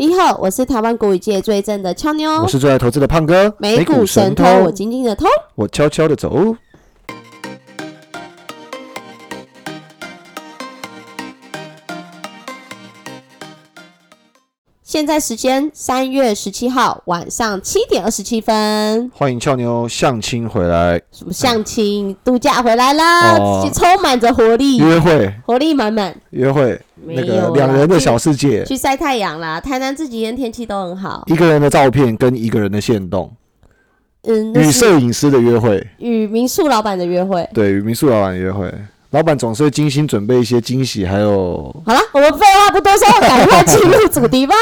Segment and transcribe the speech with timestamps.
[0.00, 6.56] 你好，我是台湾股语界最正的俏妞，我是最爱投资的胖哥，美股神偷，我静静的偷，我悄悄的走。
[15.00, 21.00] 现在时间三月十七号晚上七点二十七分，欢迎俏妞相亲回来。
[21.10, 23.34] 什么相亲度假回来啦？
[23.72, 29.58] 充满着活力，约会，活力满满，约会，那个两人的小世界，去晒太阳啦。
[29.58, 33.32] 台南这几天天气都很好，一个人的照片跟一个人的线动，
[34.24, 38.70] 嗯，与摄影师的约会，与民宿老板的约会，对，与民宿老板约会。
[39.12, 44.54] 老板总是会精心准备一些惊喜，还有好了，我们废话不多说，赶快进入主题吧。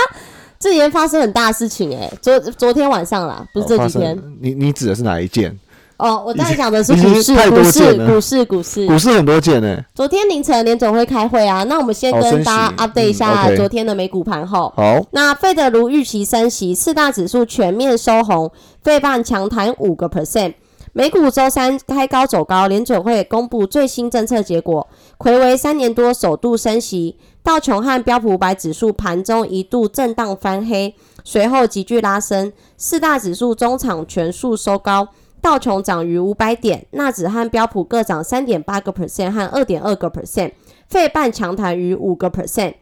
[0.59, 4.21] 这几天发生很大事情哎，昨昨天晚上啦，不是这几天。
[4.41, 5.57] 你你指的是哪一件？
[5.99, 9.81] 哦，我在讲的是股市，股市，股市，股市，股市很多件呢。
[9.95, 14.73] 昨天凌晨联总会开会啊，那我们先跟大家 update 一下昨天的美股盘后。
[14.77, 18.51] 好，那费德如预期升息，四大指数全面收红，
[18.83, 20.55] 费半强弹五个 percent。
[20.99, 27.17] 美股周三开高走高，联准会公布最新政策结果，魁为三年多首度升息。
[27.41, 32.53] 道琼和标普五百指数盘中一度震荡翻黑，随后急剧拉升。
[32.77, 35.07] 四大指数中场全数收高，
[35.41, 40.51] 道琼涨逾五百点，纳指和标普各涨三点八个 percent 和二点二个 percent，
[40.89, 42.75] 费半强弹逾五个 percent。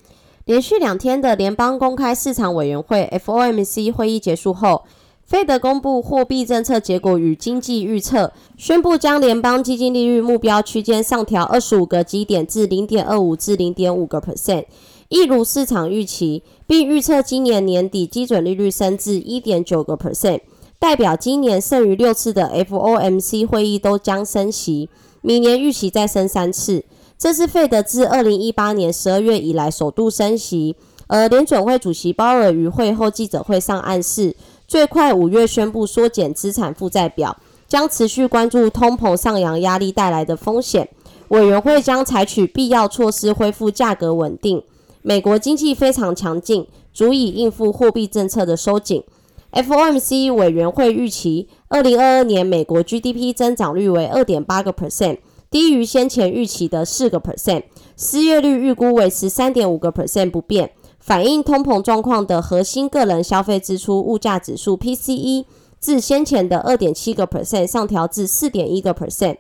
[0.47, 4.85] 连续两天的联邦公开市场委员会 FOMC 会议结束后。
[5.27, 14.67] 费德公布货币政策结果与经济预测，宣布将联邦基金利率目标区间上调二十五个基点至零点二五至零点五个 percent，
[15.09, 20.43] 一如市场预期，并预测今年年底基准利率升至一点九个 percent，
[20.79, 24.89] 代表今年剩余六次的 FOMC 会议都将升息，
[25.23, 26.85] 明年预期再升三次，
[27.19, 30.77] 这是费德自二零一八年十二月以来首度升息，
[31.09, 34.37] 而联准会主席鲍尔于会后记者会上暗示。
[34.69, 37.37] 最快五月宣布缩减资产负债表，
[37.69, 40.89] 将持续关注通膨上扬压力带来的风险。
[41.29, 44.63] 委员会将采取必要措施恢复价格稳定。
[45.03, 49.05] 美国经济非常强劲，足以应付货币政策的收紧。
[49.53, 55.19] FOMC 委员会预期，二零二二年美国 GDP 增长率为二点八个 percent，
[55.51, 57.63] 低于先前预期的四个 percent。
[57.97, 60.73] 失业率预估为十三点五个 percent 不变。
[61.07, 65.45] 反映通膨状况的核心个人消费支出物价指数 PCE
[65.79, 69.37] 自先前的二点七个 percent 上调至四点一个 percent。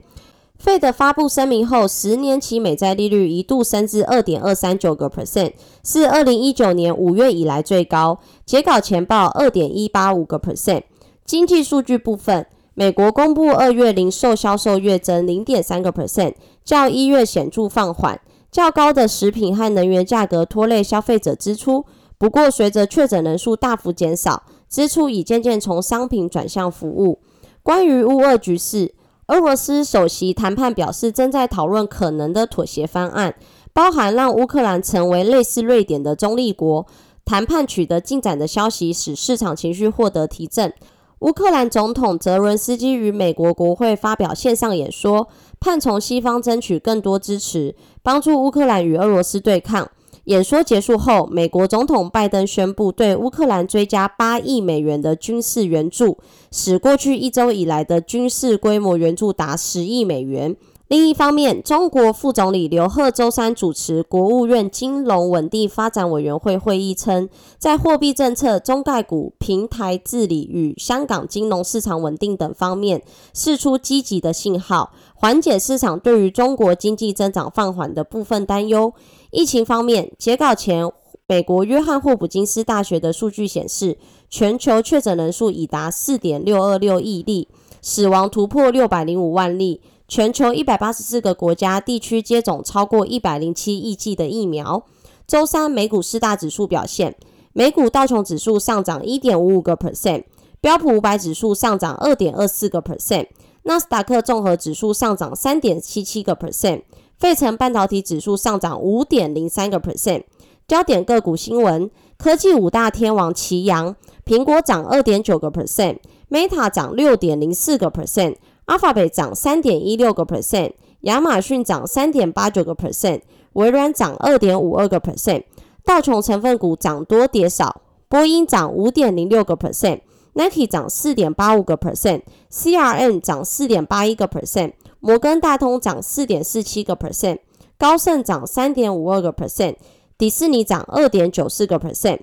[0.56, 8.20] 费德发布声明后，十年期美债利率一度升至二点二三九个 percent，是二零一九年五月以来最高。
[8.44, 10.84] 截稿前报二点一八五个 percent。
[11.24, 16.34] 经济数据部分，美国公布二月零售销售月增零点三个 percent，
[16.64, 18.20] 较一月显著放缓。
[18.56, 21.84] 较高的食品和能源价格拖累消费者支出，
[22.16, 27.20] 不过随着确诊人数大幅减少，支出已渐渐从商品转向服务。
[27.62, 28.94] 关于乌俄局势，
[29.26, 33.34] 俄罗斯首席谈判表示，正在讨论可能的妥协方案，
[33.74, 36.86] 包含让乌克兰成为类似瑞典的中立国。
[37.26, 40.72] 谈判取得进展的消息使市场情绪获得提振。
[41.20, 45.28] 乌克兰总统泽伦斯基与美国国会发表线上演说，
[45.58, 49.90] 盼从西方争取更多支持，帮助乌克兰与俄罗斯对抗。
[50.24, 56.18] 演说结束后，美国总统拜登宣布对乌克兰追加八亿美元的军事援助，
[56.50, 60.54] 使过去一周以来的军事规模援助达十亿美元。
[60.88, 73.02] 另一方面，中国副总理刘鹤周三主持国务院金融稳定发展委员会会议称，在货币政策、中概股、平台治理与香港金融市场稳定等方面，
[73.34, 78.94] 释出积极的信号，缓解市场对于中国经济增长放缓的部分担忧。
[79.32, 80.88] 疫情方面，截稿前，
[81.26, 83.98] 美国约翰霍普金斯大学的数据显示，
[84.30, 87.48] 全球确诊人数已达四点六二六亿例，
[87.82, 89.80] 死亡突破六百零五万例。
[90.08, 94.84] 全球一百八十四个国家地区接种超过一百零七亿剂的疫苗。
[95.26, 97.16] 周三美股四大指数表现：
[97.52, 100.22] 美股道琼指数上涨一点五五个 percent，
[100.60, 103.26] 标普五百指数上涨二点二四个 percent，
[103.64, 106.82] 纳斯达克综合指数上涨三点七七个 percent，
[107.18, 110.22] 费城半导体指数上涨五点零三个 percent。
[110.68, 118.36] 焦点个股新闻：科技五大天王齐扬，苹果涨二点九个 percent，Meta 涨六点零四个 percent。
[118.66, 120.72] Alphabet 涨三点一六个 percent，
[121.02, 123.20] 亚马逊涨三点八九个 percent，
[123.52, 125.44] 微软涨二点五二个 percent。
[125.84, 137.38] 道琼成分股涨多跌少，波音涨五点零六个 percent，Nike 涨四点八五个 percent，CRM 涨四点八一个 percent，摩根大通涨四点四七个 percent，
[137.78, 139.76] 高盛涨三点五二个 percent，
[140.18, 142.22] 迪士尼涨二点九四个 percent。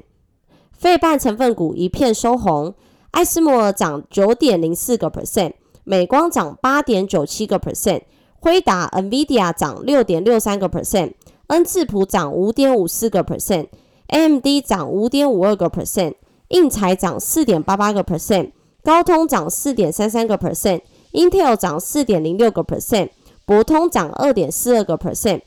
[0.74, 2.75] 费半成分股一片收红，
[3.12, 5.54] 艾斯摩尔涨九点零四个 percent，
[5.84, 8.02] 美光涨八点九七个 percent，
[8.40, 11.14] 辉达、NVIDIA 涨六点六三个 percent，
[11.48, 16.14] 恩智浦涨五点五四个 percent，AMD 涨五点五二个 percent，
[16.50, 18.52] 印材涨四点八八个 percent，
[18.84, 23.10] 高通涨四点三三个 percent，Intel 涨四点零六个 percent，
[23.46, 25.42] 博通涨二点四二个 percent，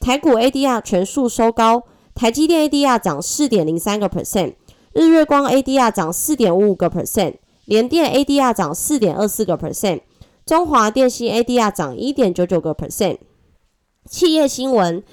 [0.00, 1.82] 台股 ADR 全数收高，
[2.14, 4.54] 台积电 ADR 涨四点零三个 percent。
[4.94, 10.00] 日月光 ADR 涨四点五五个 percent，联电 ADR 涨四点二四个 percent，
[10.44, 13.18] 中华电信 ADR 涨一点九九个 percent。
[14.08, 15.04] 企业新闻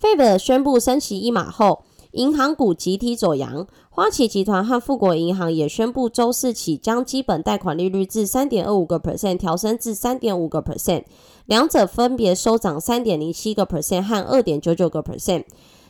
[0.00, 3.66] ，Fed 宣布升息一码后，银行股集体走阳。
[3.90, 11.02] 花旗集团和富国银行也宣布周四起将基本贷款利率自三点二五个 percent 调升至三点五个 percent，
[11.46, 15.46] 两者分别收涨三点零七个 percent 和二点九九个 percent。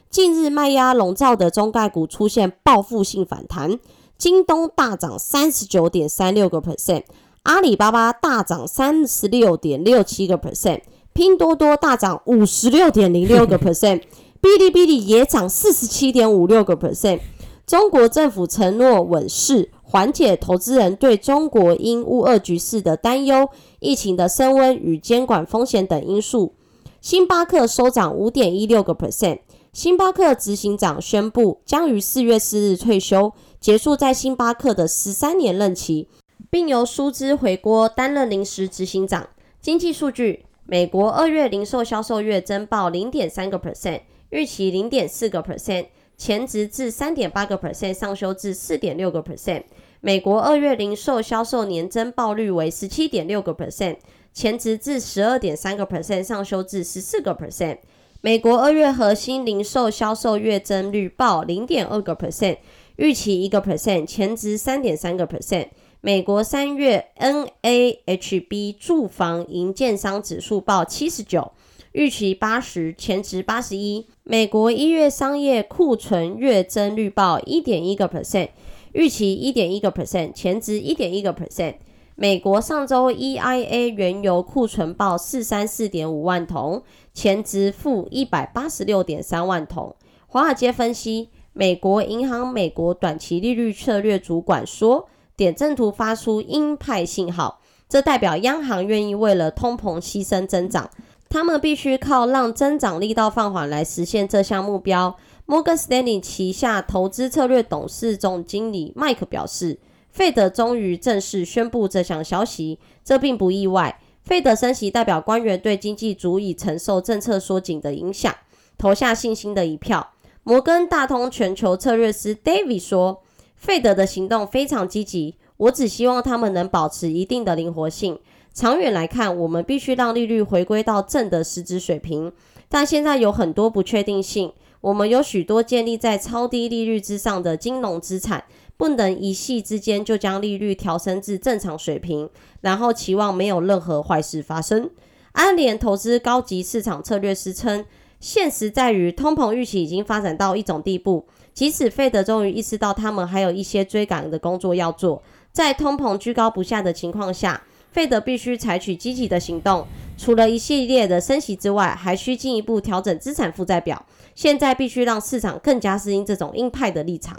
[0.09, 3.79] 近日卖压笼罩的中概股出现报复性反弹，
[4.19, 7.05] 京东大涨三十九点三六个 percent，
[7.45, 10.81] 阿里巴巴大涨三十六点六七个 percent，
[11.13, 14.03] 拼多多大涨五十六点零六个 percent，
[14.43, 17.21] 哔哩哔哩也涨四十七点五六个 percent。
[17.65, 23.49] 中国政府承诺稳市，缓解投资人对中国因乌二局势的担忧、
[23.79, 26.55] 疫情的升温与监管风险等因素。
[27.01, 29.39] 星巴克收涨五点一六个 percent。
[29.73, 36.09] 星巴克执行长宣布将于四月四日退休，结束在星巴克的十三年任期，
[36.49, 39.29] 并由舒兹回国担任临时执行长。
[39.61, 49.65] 经济数据：美国二月零售销售月增报零点三个 percent，预期零点四个 percent，前值至三点八个 percent，上修至四点六个 percent。
[50.01, 53.97] 美国二月零售销售年增报率为十七点六个 percent，
[54.33, 57.79] 前值至十二点三个 percent，上修至十四个 percent。
[58.21, 62.59] 美国二月核心零售销售月增率报零点二个 percent，
[62.99, 65.69] 预期一个 percent，前值三点三个 percent。
[66.01, 71.53] 美国三月 NAHB 住房营建商指数报七十九，
[71.93, 74.07] 预期八十，前值八十一。
[74.25, 78.49] 美国一月商业库存月增率报一点一个 percent，
[78.93, 81.75] 预期一点一个 percent，前值一点一个 percent。
[82.17, 86.83] 美国上周 EIA 原油库存报四三四点五万桶，
[87.15, 89.95] 前值负一百八十六点三万桶。
[90.27, 97.59] 华尔街分析，美国银行美国短期利率策略主管说，点阵图发出鹰派信号，
[97.89, 100.89] 这代表央行愿意为了通膨牺牲增长，
[101.29, 105.17] 他们必须靠让增长力道放缓来实现这项目标。
[105.47, 109.81] 摩根斯丹利旗下投资策略董事总经理麦克表示。
[110.11, 114.01] 费德终于正式宣布这项消息，这并不意外。
[114.23, 118.33] 费德升息代表官员对经济足以承受政策缩紧的影响，
[118.79, 120.13] 投下信心的一票。
[120.49, 123.21] 摩根大通全球策略师 David 说
[123.55, 128.19] ：“费德的行动非常积极，我只希望他们能保持一定的灵活性。
[128.55, 132.33] 长远来看，我们必须让利率回归到正的实质水平，
[132.71, 134.51] 但现在有很多不确定性。
[134.81, 138.45] 我们有许多建立在超低利率之上的金融资产。”
[138.79, 142.31] 不能一夕之间就将利率调升至正常水平，
[142.61, 144.89] 然后期望没有任何坏事发生。
[145.33, 147.85] 安联投资高级市场策略师称，
[148.21, 155.23] 现实在于通膨预期已经发展到一种地步，即使费德终于意识到他们还有一些追赶的工作要做，
[155.53, 159.87] 在通膨居高不下的情况下，费德必须采取积极的行动。
[160.17, 164.05] 除了一系列的升息之外，还需进一步调整资产负债表。
[164.35, 167.37] 现在必须让市场更加适应这种鹰派的立场。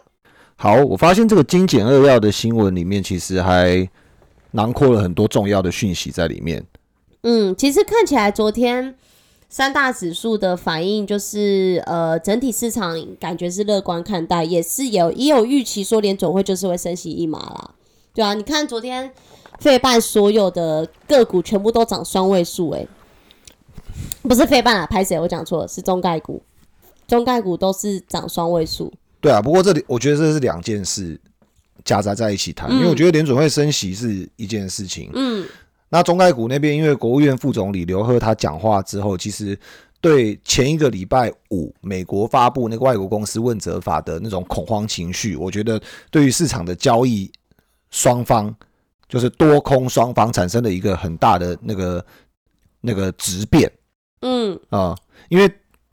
[0.56, 3.88] 好，我发现这个精简扼要的新闻里面，其实还
[4.52, 6.66] 囊括了很多重要的讯息在里面。
[7.24, 8.96] 嗯，其实看起来昨天
[9.50, 17.72] 三大指数的反应就是，呃，整体市场感觉是乐观看待，也是有也有预期说联总会就是会升息一码啦。
[18.14, 19.12] 对啊，你看昨天
[19.60, 22.88] 费半所有的个股全部都涨双位数，诶，
[24.22, 25.20] 不是费半啊，拍谁？
[25.20, 26.44] 我讲错了，是中概股，
[27.08, 28.94] 中概股都是涨双位数。
[29.20, 31.20] 对啊，不过这里我觉得这是两件事
[31.84, 35.10] 夹杂在一起谈，因为我觉得联准会升息是一件事情。
[35.16, 35.44] 嗯，
[35.90, 39.58] 那中概股那边，因为国务院副总理刘鹤他讲话之后，其实
[40.00, 47.32] 对前一个礼拜五美国发布那个外国公司问责法的那种恐慌情绪，我觉得对于市场的交易
[47.90, 48.56] 双方，
[49.08, 52.06] 就是多空双方产生了一个很大的那个
[52.82, 53.72] 那个质变。
[54.22, 54.96] 嗯啊，
[55.30, 55.52] 因为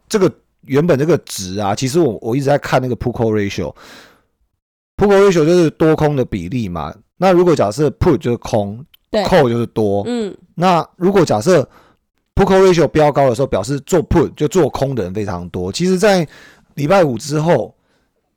[0.09, 0.33] 这个。
[0.69, 6.93] 原本这个值啊，其实我我一直在看那个 put call ratio，put call ratio 就是多空的比例嘛。
[7.19, 8.85] 那如果假设 put 就是空
[9.25, 11.63] ，call 就是多，嗯，那如果假设
[12.35, 15.73] put call ratio 飙高的时候，表示做 put 就做空的人非常多。
[15.73, 16.27] 其实，在
[16.75, 17.75] 礼拜五之后，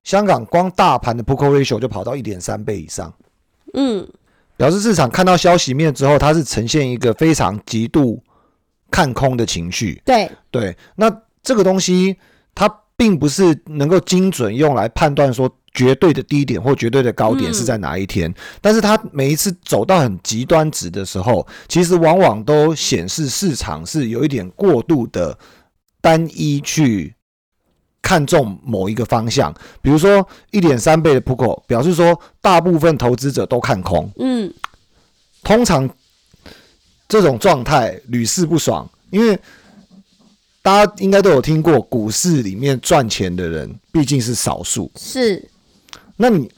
[0.03, 3.13] 香港光大盘的 Put Call Ratio 就跑到一点三倍以上，
[3.73, 4.07] 嗯，
[4.55, 8.23] 表示市场看到消息面之后，它是呈现一个非常极度
[8.89, 10.01] 看空的情绪。
[10.05, 12.17] 对，对，那这个东西
[12.55, 25.37] 它并不是能够精准用来判断说绝对的低点或绝对的高点是在哪一天，但是它每一次走到很极端值的时候，其实往往都显示市场是有一点过度的
[26.01, 27.13] 单一去
[28.01, 34.51] 看重某一个方向，比如说一点三倍的 p u c o 表示说大部分投资者都看空，嗯，
[35.43, 35.89] 通常
[37.07, 39.37] 这种状态屡试不爽，因为
[40.61, 44.91] 大家应该都有听过，股市里面赚钱的人毕竟是少数。
[44.97, 45.49] 是，
[46.21, 46.51] 那你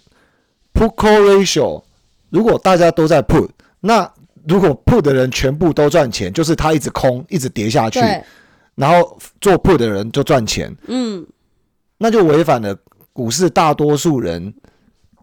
[0.74, 1.84] put call ratio
[2.32, 3.48] 如果大家都在 put，
[3.80, 4.12] 那
[4.48, 8.00] 如果 put 的人全部都赚钱，就是他一直空，一直跌下去，
[8.74, 11.24] 然后做 put 的人就赚钱，嗯，
[12.00, 12.76] 那就违反了
[13.14, 14.52] 股市大多数人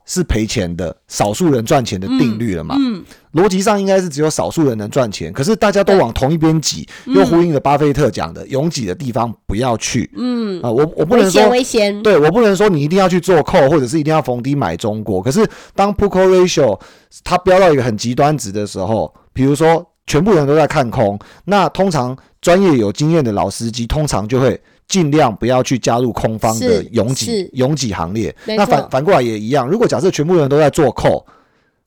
[0.09, 2.75] 是赔钱的，少数人赚钱的定律了嘛？
[2.79, 10.11] 嗯，逻辑上应该是只有少数人能赚钱，可是大家都往同一边挤，又呼应了巴菲特讲的“拥挤的地方不要去”。
[10.17, 15.23] 嗯，啊，我我不能说，危险，对我不能说你一定要去做扣，或者是一定要逢低买中国。
[15.23, 16.81] 可是当 put call ratio
[17.23, 24.59] 它飙到一个很极端值的时候，比如说全部人都在看空，那通常专业有经验的老司机通常就会
[24.89, 28.35] 尽量不要去加入空方的拥挤拥挤行列。
[28.47, 31.25] 那反反过来也一样，如果假设全部人都在做扣，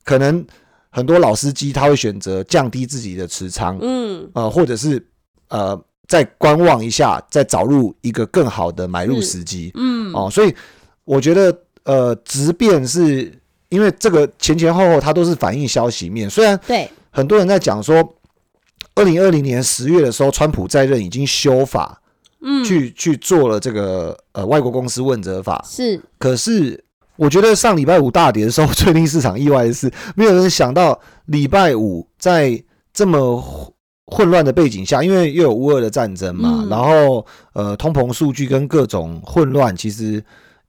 [0.04, 0.44] 可能
[0.88, 5.04] 很多老司机他会选择降低自己的持仓，嗯，呃，或者是
[5.48, 9.72] 呃再观望一下，再找入一个更好的买入时机。
[9.74, 10.54] 嗯，哦，所以
[11.04, 13.32] 我觉得呃，即便是
[13.70, 18.14] 因为这个前前后后它都是反映消息面，虽然对，很多人在讲说，
[18.94, 22.01] 二零二零年十月的时候，川普在任已经修法，
[22.42, 26.82] 嗯，去去做了这个呃外国公司问责法，是，可是
[27.16, 33.72] 我觉得上礼拜五大跌的时候，最令市场意外的是，没有人想到礼拜五在这么混
[34.06, 36.68] 混乱的背景下，因为又有乌俄的战争嘛，嗯。
[36.68, 40.22] 然后呃通膨数据跟各种混乱，其实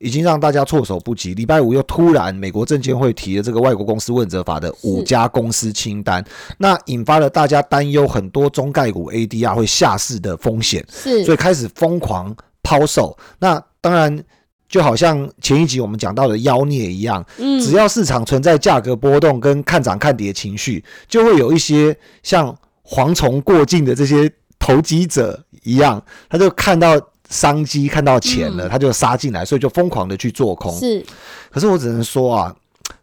[0.03, 1.33] 已经让大家措手不及。
[1.33, 6.23] 礼拜五又突然美国证监会提了这个外国公司问责法的五家公司清单，
[6.57, 10.85] 那引发了大家担忧，很多中概股 ADR 会下市的风险。
[10.91, 13.17] 是，所以开始疯狂抛售。
[13.39, 14.23] 那当然，
[14.67, 22.53] 就好像前一集我们讲到的妖孽一样，嗯，只要市场存在价格波动跟看涨看跌情绪，就会有一些像
[22.85, 24.29] 蝗虫过境的这些
[24.59, 26.99] 投机者一样，他就看到
[27.33, 28.69] 商机、看到钱了，嗯。
[28.69, 30.71] 他就杀进来，所以就疯狂的去做空。
[30.79, 31.03] 是，
[31.51, 32.55] 可是我只能说啊，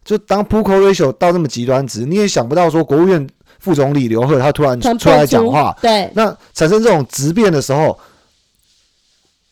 [0.03, 3.27] 就当 p u c o ratio 到这么极端值，你也想不到说国务院
[3.59, 7.99] 副总理刘鹤他突然出来讲话，对，那产生这种质变的时候，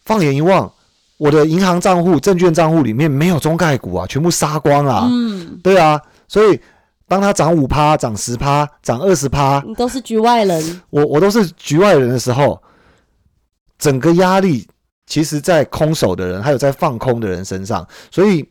[0.06, 0.72] 放眼一望，
[1.18, 5.08] 我的银行账户、证券账户里面没有中概股啊，全部杀光啊。
[5.12, 6.60] 嗯，对啊，所以
[7.08, 12.60] 当它涨五趴、涨十趴、涨二十趴，你都是局外人，我我都是局外人的时候，
[13.80, 14.68] 整个压力
[15.08, 18.48] 其实在空手的人还有在放空的人身上，所以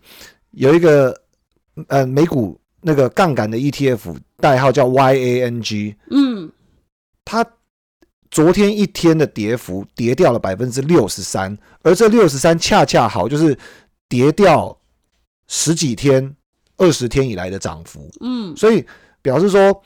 [0.51, 1.17] 有一个
[1.87, 6.51] 呃美股那个杠杆的 ETF 代号叫 YANG，嗯，
[7.25, 7.47] 它
[8.31, 13.57] 昨天一天的跌幅跌掉了百分之六十三，而这六十三恰恰好就是
[14.09, 14.77] 跌掉
[15.47, 16.35] 十几天、
[16.77, 18.85] 二十天以来的涨幅，嗯，所以
[19.23, 19.83] 表示说，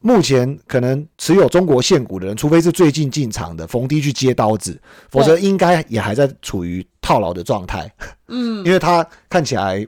[0.00, 7.92] 目前可能持有中国现股的人，除非是最近进场的逢低去接刀子，否则应该也还在处于套牢的状态，
[8.28, 9.86] 嗯，因为它看起来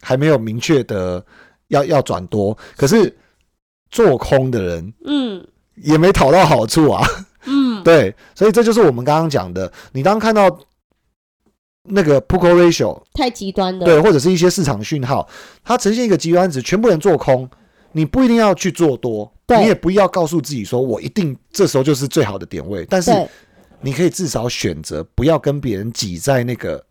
[0.00, 1.24] 还没有明确的
[1.68, 3.14] 要 要转多，可是
[3.90, 7.04] 做空的人嗯，也没讨到好处啊。
[7.46, 10.58] 嗯， 对，所以这就是我们刚刚讲的，你当看到
[11.84, 15.26] 那个 p u c o ratio 太极端的，对，或者是一些市场讯号，
[15.64, 17.48] 它呈现一个极端值，全部人做空，
[17.92, 19.60] 你不一定要去做多，对。
[19.60, 23.10] 你也不要告诉自己说我一定这时候就是最好的点位，但是，
[23.80, 26.84] 你可以至少选择不要跟别人挤在那个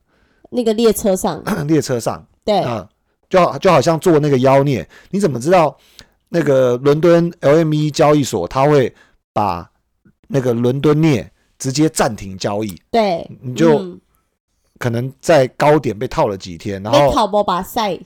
[0.50, 2.26] 那个列车上， 列车上。
[2.44, 2.88] 对，啊，
[3.30, 5.78] 就好就好像做那个妖孽，你怎么知道
[6.30, 8.94] 那个伦敦 LME 交易所它会
[9.34, 9.70] 把
[10.28, 12.76] 那个伦敦镍直接暂停交易？
[12.92, 14.00] 对，你就嗯。
[14.80, 18.00] 可能在高点被套了几天，然被后考博把赛，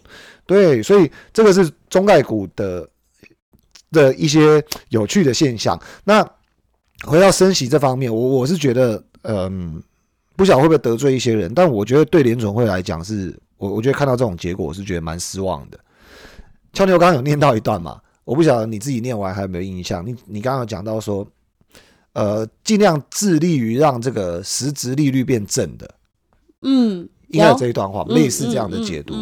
[0.45, 2.89] 对，所以这个是中概股的
[3.91, 5.79] 的一些有趣的现象。
[6.03, 6.27] 那
[7.03, 9.81] 回到升息这方面，我我是觉得，嗯，
[10.35, 15.79] 不晓得会不会得罪一些人，但我觉得对联准会来讲是，我我觉得看到这种结果，我是觉得蛮失望的。
[16.73, 20.05] 俏妞刚刚有念到一段嘛，我不晓得你自己念完还有没有印象？
[20.05, 21.27] 你你刚刚有讲到说，
[22.13, 25.93] 呃，尽量致力于让这个实质利率变正的，
[26.61, 29.13] 嗯，应该有这一段话，类似这样的解读。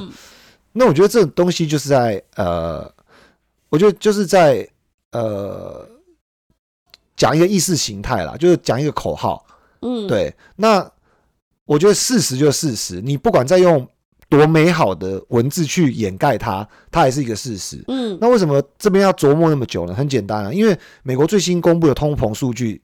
[0.71, 2.91] 那我觉得这种东西就是在呃，
[3.69, 4.67] 我觉得就是在
[5.11, 5.88] 呃
[7.15, 9.45] 讲一个意识形态啦，就是讲一个口号。
[9.81, 10.33] 嗯，对。
[10.55, 10.89] 那
[11.65, 13.88] 我觉得事实就是事实，你不管再用
[14.27, 17.83] 多美好的文字去掩盖它，它还是一个事实。
[17.88, 19.93] 嗯，那为什么这边要琢磨那么久呢？
[19.93, 22.81] 很简单啊，因为美国最新公布的通膨数据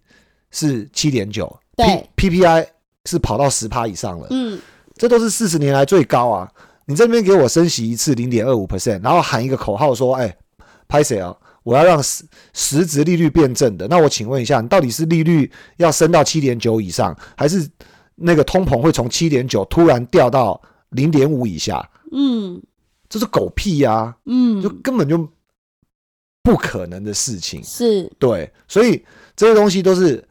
[0.51, 2.67] 是七点九，，P P P I
[3.05, 4.27] 是跑到十趴以上了。
[4.31, 4.59] 嗯，
[4.95, 6.51] 这都是四十年来最高啊。
[6.87, 10.37] 你这边给我升息一次零点二五 percent，然后喊一个口号说：“哎，
[10.87, 11.35] 拍谁啊？
[11.63, 12.23] 我要让实
[12.53, 17.67] 实质利率变正的。”那我请问一下，你到底是利率要升到七点九以上，还是
[18.13, 21.89] 那个通膨会从七点九突然掉到零点五以下？
[22.11, 22.61] 嗯，
[23.09, 24.15] 这是狗屁呀！
[24.25, 25.27] 嗯，就根本就
[26.43, 27.63] 不可能的事情。
[27.63, 29.03] 是，对，所以
[29.35, 30.23] 这些东西都是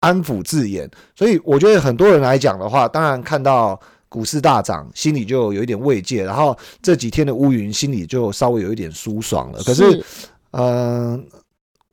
[0.00, 0.90] 安抚字眼。
[1.14, 3.80] 所以我觉得很多人来讲的话，当然看到。
[4.10, 9.62] 股市大涨，心里就有一点慰藉，然后这几天的乌云，心里就稍微有一点舒爽了。
[9.62, 10.04] 可是，
[10.50, 11.24] 嗯，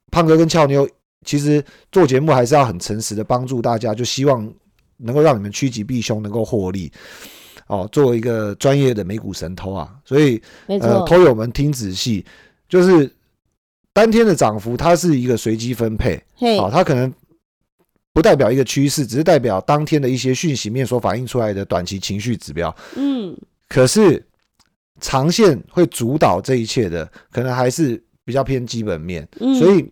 [0.10, 0.90] 胖哥跟俏妞
[1.24, 4.52] 其实做节目还是要很诚实的帮助大家，就希望
[4.98, 6.92] 能够让你们趋吉避凶，能够获利。
[7.68, 12.26] 哦，作为一个专业的美股神偷啊，所以呃，偷友们听仔细，
[12.68, 13.14] 就是
[13.94, 16.20] 当天的涨幅它是一个随机分配，
[16.58, 17.14] 好，它可能。
[18.18, 22.76] 不代表一个趋势，只是代表当天的一些讯息面所反映出来的短期情绪指标。
[22.96, 23.38] 嗯，
[23.70, 24.26] 可是
[25.00, 29.28] 长线会主导这一切的，可能还是比较偏基本面。
[29.40, 29.88] 嗯所以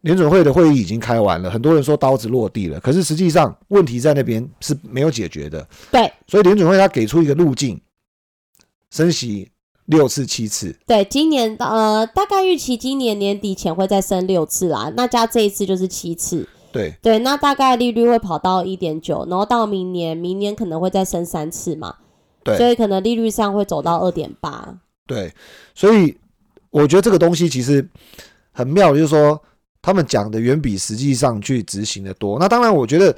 [0.00, 5.68] 联准会的会议已经开完了，很多人说刀子落地了，可是实际上问题在那边是没有解决的。
[5.92, 7.78] 对，所以联准会他给出一个路径，
[8.90, 9.50] 升息
[9.84, 10.74] 六次、七次。
[10.86, 16.48] 对，今年呃，大概预期今年年底前会再升六次啦，那加这一次就是七次。
[16.76, 21.96] 对对，那大概利率会跑到一点九，然后到明年，明年可能会再升三次嘛，
[22.44, 24.78] 对，所以可能利率上会走到二点八。
[25.06, 25.32] 对，
[25.74, 26.16] 所以
[26.70, 27.88] 我觉得这个东西其实
[28.52, 29.40] 很妙，就是说
[29.80, 32.38] 他们讲的远比实际上去执行的多。
[32.38, 33.16] 那当然，我觉得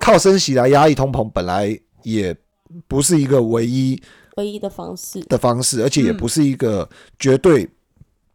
[0.00, 2.36] 靠升息来压抑通膨，本来也
[2.88, 4.02] 不是一个唯一
[4.36, 7.68] 唯一的方式的方式，而且也不是一个绝对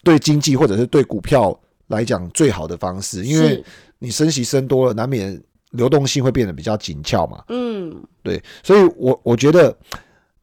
[0.04, 1.60] 对经济或者是对股票。
[1.92, 3.64] 来讲最好的方式，因为
[4.00, 5.40] 你升息升多了，难免
[5.72, 7.44] 流动性会变得比较紧俏嘛。
[7.50, 9.78] 嗯，对，所以我我觉得，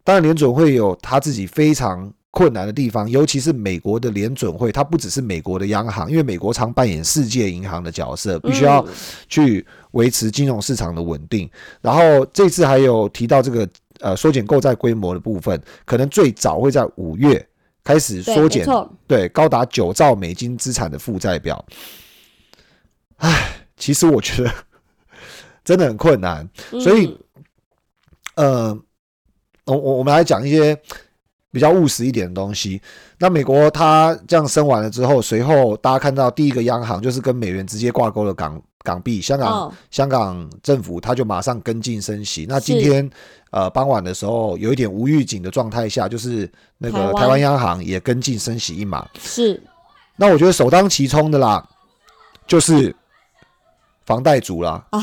[0.05, 8.87] 当然联准会有他自己非常困难的地方，尤其是美国的联准会，它不只是美国的央行，因为美国常扮演世界银行的角色，必须要
[9.29, 11.51] 去维持金融市场的稳定。
[11.81, 13.69] 然后这次还有提到这个
[14.01, 17.45] 呃缩减购债规模的部分，可能最早会在五月。
[17.89, 18.67] 开始缩减，
[19.07, 21.65] 对高达九兆美金资产的负债表。
[23.17, 24.53] 唉，其实我觉得
[25.65, 27.19] 真的很困难，所以，
[28.35, 28.79] 呃，
[29.65, 30.79] 我我我们来讲一些
[31.51, 32.79] 比较务实一点的东西。
[33.19, 42.47] 那美国它这样升完了之后，随后大家看到第一个央行就是跟美元直接挂钩的港港币，香港香港政府他就马上跟进升息。
[42.49, 43.11] 那今天。
[43.51, 49.09] 呃，傍晚的时候有一点无预警的状态下，就是那个台湾央行也跟进升息一码。
[49.19, 49.59] 是，
[50.17, 51.67] 那我觉得首当其冲的啦，
[52.47, 52.95] 就是
[54.05, 55.01] 房贷族啦，哎，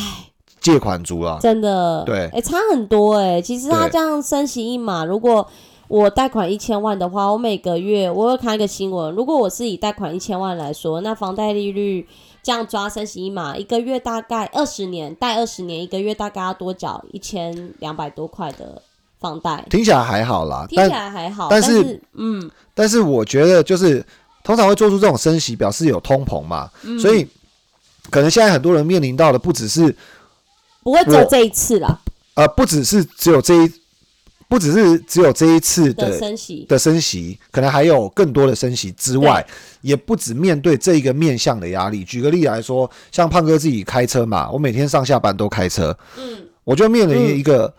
[0.61, 3.41] 借款族啦，真的，对，哎，差很多哎。
[3.41, 5.49] 其实他这样升息一码，如果
[5.87, 12.07] 我贷款一千万的话，我每个月我会看一个新闻，如果我是以贷款一千万来说，那房贷利率。
[12.45, 18.79] 这样抓升息一码，一个月大概二十年贷二十年，一个月大概要多缴一千两百多块的
[19.19, 19.65] 房贷。
[19.67, 24.05] 听起来还好啦，听起来还好，但是嗯，但是我觉得就是
[24.43, 26.69] 通常会做出这种升息，表示有通膨嘛，
[27.01, 27.27] 所以
[28.11, 29.95] 可能现在很多人面临到的不只是
[30.83, 31.99] 不会只有这一次啦，
[32.35, 33.73] 呃，不只是只有这一。
[34.47, 39.43] 不只是只有这一次的升息，的升息，可能还有更多的升息之外，
[39.81, 42.03] 也不止面对这一个面向的压力。
[42.03, 47.73] 举个例来说，像胖哥自己开车嘛，我每天上下班都开车，嗯，我就面临一个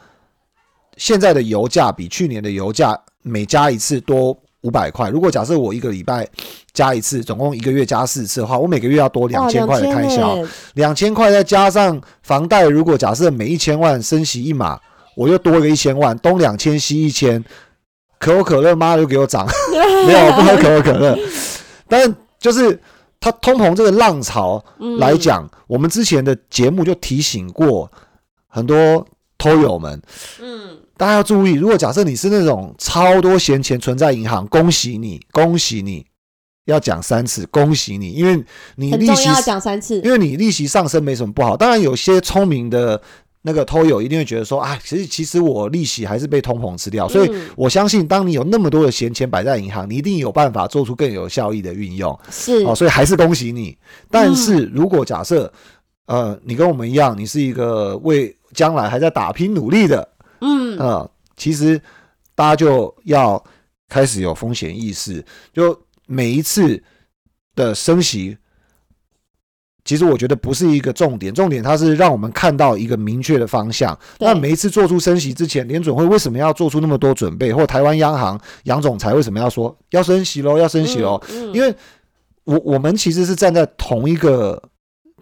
[0.97, 5.09] 现在的油价比去年的油价每加一次多五百块。
[5.09, 6.29] 如果假设我一个礼拜
[6.73, 10.37] 加一次，总共一个月加四次的话，我每个月要多两千块的开销，
[10.75, 14.81] 两千块再加上房贷，如果假设每一千万升息一码。
[15.17, 17.43] 我又多个一千万，东两千西一千，
[18.19, 19.47] 可口可乐妈又给我涨，
[20.07, 21.19] 没有不喝可口可乐。
[21.89, 22.79] 但就是
[23.19, 24.63] 它通膨这个浪潮
[24.99, 27.91] 来讲，我们之前的节目就提醒过
[28.47, 29.07] 很多
[29.39, 30.01] 偷友们，
[30.43, 36.05] 嗯，大家要注意，如果假设你是那种超多闲钱存在银行，恭喜你，恭喜你，
[36.67, 43.01] 要讲三次，恭喜你，因为你利息要讲三次，因为你利息上升没什么不好，当然有些聪明的。
[43.47, 52.19] 那个偷友一定会觉得说，啊，其实其实我利息还是被通膨吃掉，所以嗯我相信，当你有那么多的闲钱摆在银行，你一定有办法做出更有效益的运用。
[52.29, 53.79] 是哦，所以还是恭喜你。
[54.11, 55.53] 但是如果假设，
[56.07, 60.09] 呃，你跟我们一样，你是一个为将来还在打拼努力的，
[60.41, 61.81] 嗯呃，其实
[62.35, 63.41] 大家就要
[63.89, 66.83] 开始有风险意识，就每一次
[67.55, 68.37] 的升息。
[69.87, 73.99] 其实我觉得不是一个重点，重点它是让我们看到一个明确的方向。
[74.19, 77.53] 对那每一次做出升息之前，联准会为什么要做出那么多准备？
[77.53, 80.59] 或台湾央行杨总裁为什么要说要升息喽？
[80.59, 81.19] 要升息喽？
[81.31, 81.75] 嗯因为
[82.45, 84.61] 我我们其实是站在同一个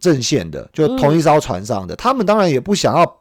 [0.01, 1.95] 阵线的，就同一艘船上的。
[1.95, 3.17] 他们当然也不想要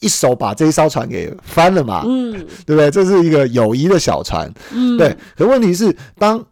[0.00, 2.32] 一手把这一艘船给翻了嘛，嗯
[2.66, 2.90] 对不对？
[2.90, 5.16] 这是一个友谊的小船，嗯对。
[5.36, 6.44] 可问题是，当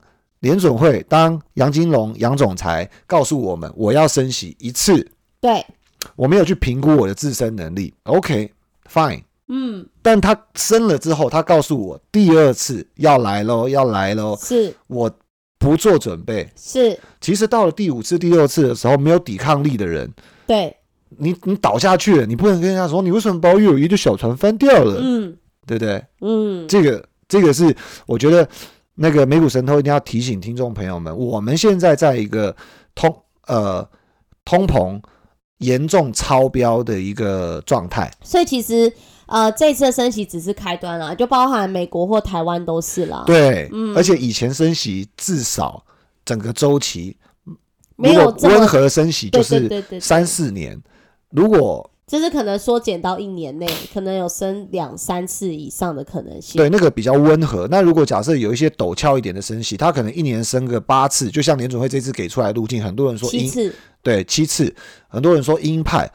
[0.45, 5.65] 联准会、当杨金龙杨总裁告诉我们我要升息一次，对。
[6.17, 9.23] 我没有去评估我的自身能力，OK，fine。
[9.49, 9.87] 嗯。
[10.03, 14.75] 但他升了之后，他告诉我第二次要来喽，要来喽，是。
[14.87, 15.11] 我
[15.59, 16.47] 不做准备。
[16.55, 16.99] 是。
[17.23, 20.13] 其实到了第五次、第六次的时候，没有抵抗力的人，
[20.47, 20.77] 对。
[21.17, 25.35] 你你倒下去了，你不能跟人家说你为什么把我友谊的小船翻掉了，嗯。
[25.67, 26.05] 对不对？
[26.21, 26.69] 嗯。
[26.69, 28.47] 这个这个是我觉得
[28.95, 32.55] 那个美股神偷一定要提醒听众朋友们，我们现在在一个
[32.95, 33.15] 通
[33.47, 33.89] 呃
[34.45, 35.01] 通膨
[35.59, 38.11] 严重超标的一个状态。
[38.23, 38.93] 所以其实
[39.27, 43.97] 呃这次的升息只是开端啦，就包含美国或台湾都是啦，对，嗯。
[43.97, 45.85] 而且以前升息至少
[46.25, 47.17] 整个周期
[47.97, 50.81] 没有温和升息就是三四年，
[51.31, 56.59] 如果就是可能缩减到一年内，可能有升两三次以上的可能性。
[56.59, 57.67] 对那个比较温和。
[57.71, 64.75] 那如果假设有一些陡峭一点的升息，它可能一年升个八次，就像联准会这次给出来的路径，很多人说鹰七次，对七次，
[65.09, 66.11] 很多人说鹰派。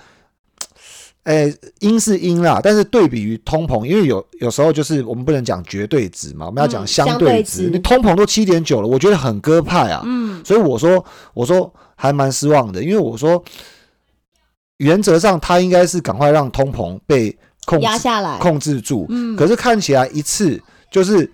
[1.23, 7.63] 哎，鹰是鹰啦，但是对比于通膨，因为有有时候就是我们不能讲绝对值嘛，我们要讲嗯相相对值。
[7.63, 10.01] 值你通膨都七点九了，我觉得很鸽派啊。
[10.05, 13.43] 嗯，所以我说，我说还蛮失望的，因为我说
[14.79, 20.59] 原则上它应该是赶快让通膨被控制压下来，控制住，嗯，可是看起来一次
[20.91, 21.31] 就是，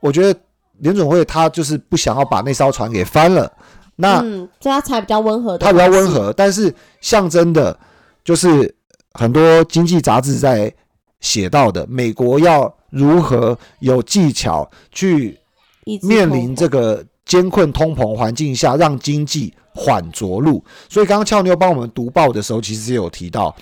[0.00, 0.40] 我觉得
[0.78, 3.52] 联总会他就是不想要把那艘船给翻了，
[3.96, 7.78] 那嗯，所以它才比较温和的，它比较温，和，但是象征的
[8.24, 8.74] 就是
[9.12, 10.72] 很多经济杂志在
[11.20, 15.38] 写到的，美国要如何有技巧去
[16.02, 20.64] 面临这个艰困通膨环境下，让经济缓着陆。
[20.88, 23.54] 所以刚刚俏妞帮我们读报的时候，其实也有提到，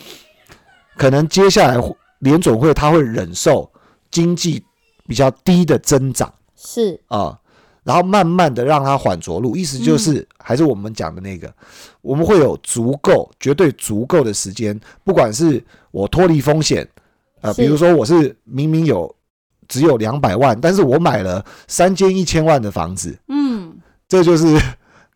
[0.96, 1.80] 可能接下来
[2.18, 3.70] 联总会它会忍受
[4.10, 4.62] 经济
[5.06, 7.38] 比较低的增长是啊、
[7.84, 9.56] 然后慢慢的让它缓着陆。
[9.56, 11.50] 意思就是，还是我们讲的那个，
[12.02, 16.86] 我们会有足够、绝对足够的时间，不管是我脱离风险，
[17.40, 19.12] 呃，比如说我是明明有
[19.66, 24.60] 只有两百万，但是我买了三间一千万的房子，嗯，这就是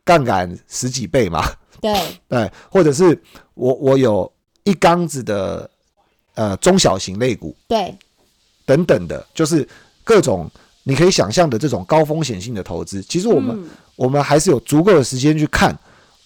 [0.05, 1.43] 杠杆十几倍嘛，
[1.81, 1.93] 对，
[2.29, 3.21] 对，或者是
[3.55, 4.31] 我我有
[4.65, 5.69] 一缸子的
[6.35, 7.97] 呃中小型类股对，
[8.67, 9.67] 等等的，就是
[10.03, 10.51] 各种
[10.83, 13.71] 你可以想象的这种高风险性的投资，其实我们、嗯。
[13.97, 15.73] 我们还是有足够的时间去看，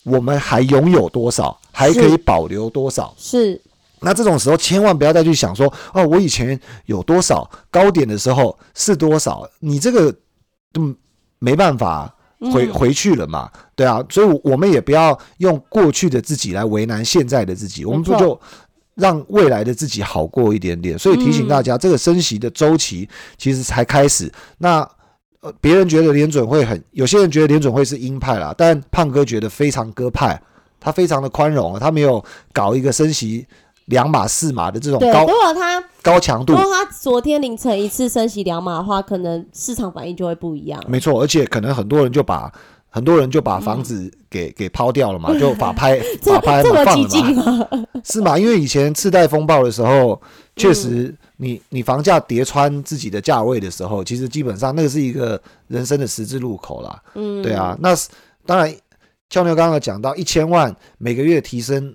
[0.03, 3.15] 我们还拥有多少，还可以保留多少。
[3.19, 3.61] 是。
[4.01, 10.11] 那这种时候，千万不要再去想说，哦，我以前有多少高点的时候是多少，你这个
[10.79, 10.97] 嗯
[11.39, 12.17] 没办法
[12.53, 18.41] 回、嗯回去了嘛，对啊，所以我我们也不要用过去的自己来为难现在的自己，我们不就
[18.95, 20.99] 让未来的自己好过一点点。
[20.99, 24.33] 所以提醒大家，这个升息的周期其实才开始。
[24.59, 24.89] 那
[25.41, 30.41] 呃，别人觉得联准会很，有些人觉得联准会是鹰派啦，但胖哥觉得非常鸽派，
[30.81, 33.47] 他非常的宽容，他没有搞一个升息
[33.89, 35.13] 两码四码的这种对。
[35.13, 40.83] 高如果它高强度如，果它昨天凌晨一次升息两码的话，可能市场反应就会不一样。
[40.89, 42.51] 没错，而且可能很多人就把
[42.91, 47.69] 很多人就把房子给、给抛掉了嘛， 就法拍这法拍这么嘛放了激进嘛，吗？
[48.05, 48.39] 是吗？
[48.39, 50.21] 因为以前次贷风暴的时候，
[50.57, 57.03] 确实你你房价叠穿自己的价位的时候，其实基本上那个是一个人生的十字路口啦。
[57.15, 58.09] 嗯，对啊，那是
[58.47, 58.75] 当然，
[59.29, 61.95] 俏妞刚刚讲到一千万每个月提升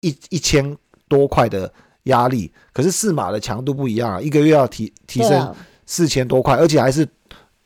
[0.00, 0.76] 一一千
[1.12, 1.70] 多块的
[2.04, 7.06] 压力，可是四码的强度不一样啊，一个月要提提升四千多块，而且还是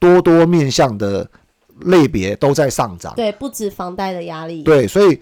[0.00, 1.24] 多多面向的
[1.82, 3.14] 类别都在上涨。
[3.14, 5.20] 对，不止房贷的压力，对，所以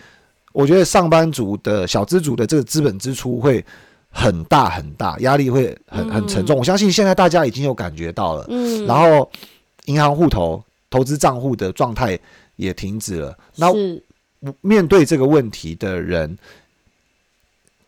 [0.55, 3.63] 我觉得上班族的小资族的这个资本支出会
[4.09, 6.57] 很大很大，压力会很很沉重。
[6.57, 9.31] 我相信现在大家已经有感觉到了，嗯，然后
[9.85, 12.19] 银行户头、投资账户的状态
[12.57, 13.37] 也停止了。
[13.57, 14.03] 那是
[14.61, 16.37] 面对这个问题的人，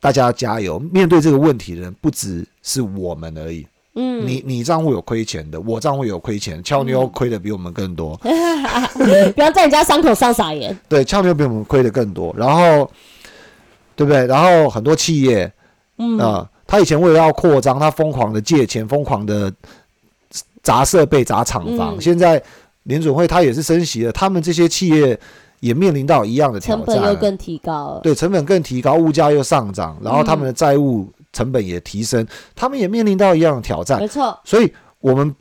[0.00, 0.78] 大家要加油。
[0.78, 3.66] 面对这个问题的人不只是我们而已。
[3.98, 8.14] 嗯，你你账户有亏钱的，我账户有亏钱，俏妞亏的比我们更多。
[9.34, 10.78] 不要在人家伤口上撒盐。
[10.86, 12.34] 对，俏妞比我们亏的更多。
[12.36, 12.90] 然后，
[13.94, 14.26] 对不对？
[14.26, 15.50] 然后很多企业，
[15.96, 19.50] 嗯啊、他以前为了要扩张，他疯狂的借钱，疯狂的
[20.62, 21.96] 砸设备、砸厂房。
[21.96, 22.42] 嗯现在
[22.82, 25.18] 联准会他也是升息了，他们这些企业
[25.60, 27.04] 也面临到一样的挑成战成。
[27.04, 28.00] 本又更提高了。
[28.00, 33.98] 对，成本更提高，物价又上涨，然后他们的债务成本也提升，他们也面临到一样的挑战。
[33.98, 35.34] 没错，所以，我们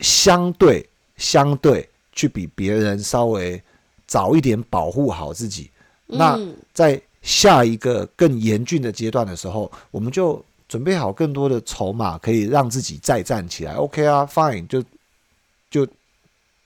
[0.00, 3.62] 相对相对去比别人稍微
[4.06, 5.70] 早一点保护好自己。
[6.06, 13.74] 那嗯在下一个更严峻的阶段的时候，我们就准备好更多的筹码，可以让自己再站起来。
[13.74, 14.82] OK 啊，Fine，就
[15.70, 15.86] 就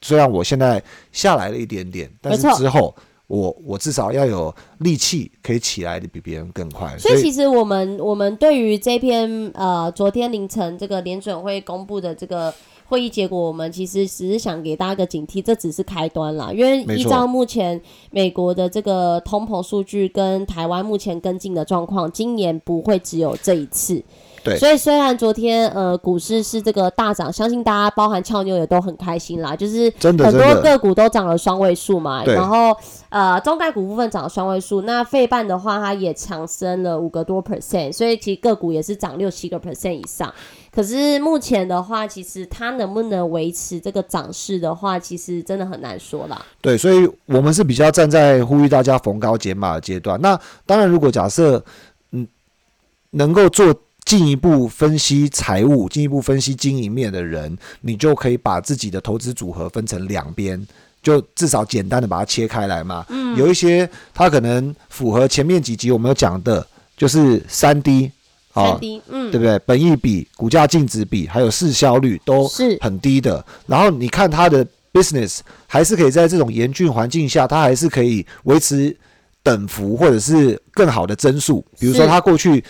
[0.04, 2.94] 虽然我现在下来了一点点，但是之后
[3.26, 6.94] 我我至少要有力气可以起来的比别人更快。
[6.98, 12.52] 所以其实我们我们对于这篇呃昨天凌晨这个联准会公布的这个
[12.86, 16.52] 会议结果，我们其实只是想给大家个警惕，这只是开端啦。
[16.52, 24.04] 因为依照目前美国的这个通膨数据跟台湾目前跟进的状况，今年不会只有这一次。
[24.44, 32.76] 对所以虽然昨天呃股市是这个大涨，相信大家包含俏妞也都很开心啦，就是很多个股都涨了双位数嘛，然后
[33.09, 40.33] 呃中概股部分涨了双位数，那费半的话它也强升了五个多 percent，所以其实个股也是涨六七个 percent 以上。
[40.70, 46.44] 可是目前的话，其实它能不能维持这个涨势的话，其实真的很难说啦。
[46.61, 50.20] 对，所以我们是比较站在呼吁大家逢高减码的阶段。
[50.20, 51.64] 那当然，如果假设
[52.11, 52.26] 嗯
[53.11, 53.72] 能够做
[54.04, 60.66] 进一步分析财务、进一步分析经营面的人，你就可以把自己的投资组合分成两边。
[61.02, 68.10] 就至少简单的把它切开来嘛，嗯，有一些它可能符合前面几集我们有讲的，就是三 D
[68.54, 69.58] 三哦，D，嗯，对不对？
[69.66, 73.44] 本益比、股价净值比还有市销率都是很低的。
[73.66, 78.96] 然后你看它的 business 还是可以在这种严峻环境下，它还是可以维持
[79.42, 81.62] 等幅或者是更好的增速。
[81.78, 82.64] 比如说它过去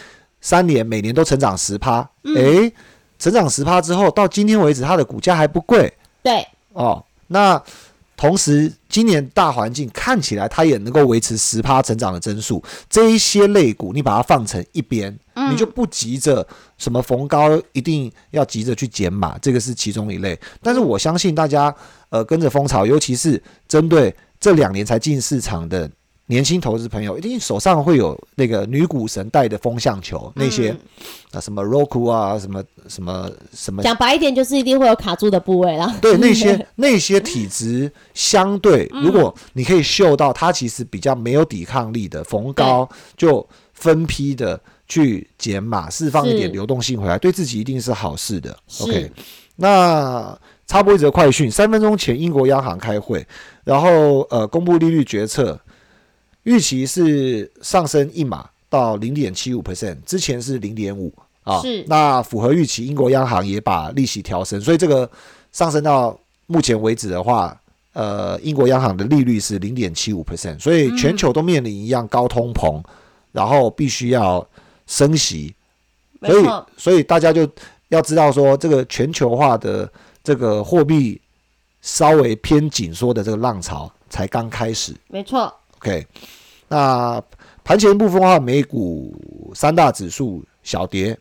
[0.45, 2.35] 三年每年都成长十趴，嗯。
[2.35, 2.73] 诶，
[3.19, 5.91] 成长十趴之后，到今天为止它的股价还不贵。
[6.23, 7.03] 对，哦。
[7.29, 7.61] 那
[8.15, 15.51] 同时，今年大环境看起来它也能够维持十趴成长的增速，这一些类股你把它放成一边，嗯。
[15.51, 20.39] 你就不急着什么逢高一定要急着去减码，这个是其中一类。
[20.63, 21.75] 但是我相信大家
[22.11, 25.91] 呃跟着风潮，尤其是针对这两年才进市场的
[26.27, 30.79] 年轻投资朋友，一定手上会有那个女股神带的风向球，那些嗯。
[31.33, 35.93] 啊什么 Roku 啊，什么什么什么讲白一点，就是一定会有卡住的部位啦。
[36.01, 39.03] 对那些 那些体质相对，嗯。
[39.03, 48.57] 如果你可以嗅到它其实比较没有抵抗力的，逢高就分批的去减码，释放一点流动性回来，对自己一定是好事的。
[48.83, 49.11] OK，
[49.57, 53.27] 那插播一则快讯：三分钟前，英国央行开会，
[53.65, 55.59] 然后呃公布利率决策，
[56.45, 61.61] 预期是上升一码到零点七五 percent，之前是零点五啊。
[61.61, 61.85] 是。
[61.89, 65.11] 那符合预期，英国央行也把利息调升，所以这个
[65.53, 67.59] 上升到目前为止的话，
[67.93, 72.83] 呃，英国央行的利率是零点七五 percent，所以全球都面临一样高通膨，
[73.33, 74.47] 然后必须要
[74.87, 75.55] 升息，
[76.21, 77.49] 所以，所以大家就
[77.89, 79.91] 要知道说，这个全球化的
[80.23, 81.21] 这个货币
[81.81, 84.95] 稍微偏紧缩的这个浪潮才刚开始。
[85.09, 85.53] 没错，
[85.85, 86.07] OK，
[86.69, 87.23] 那
[87.63, 91.19] 盘前部分的话，美股三大指数小跌，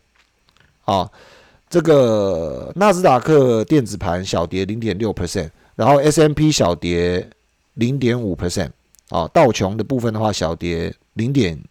[0.86, 1.10] 啊，
[1.70, 7.30] 这个纳斯达克电子盘小跌零点六 percent，然后 S M P 小跌
[7.74, 8.70] 零点五 percent，
[9.10, 11.62] 啊，道琼的部分的话小跌零点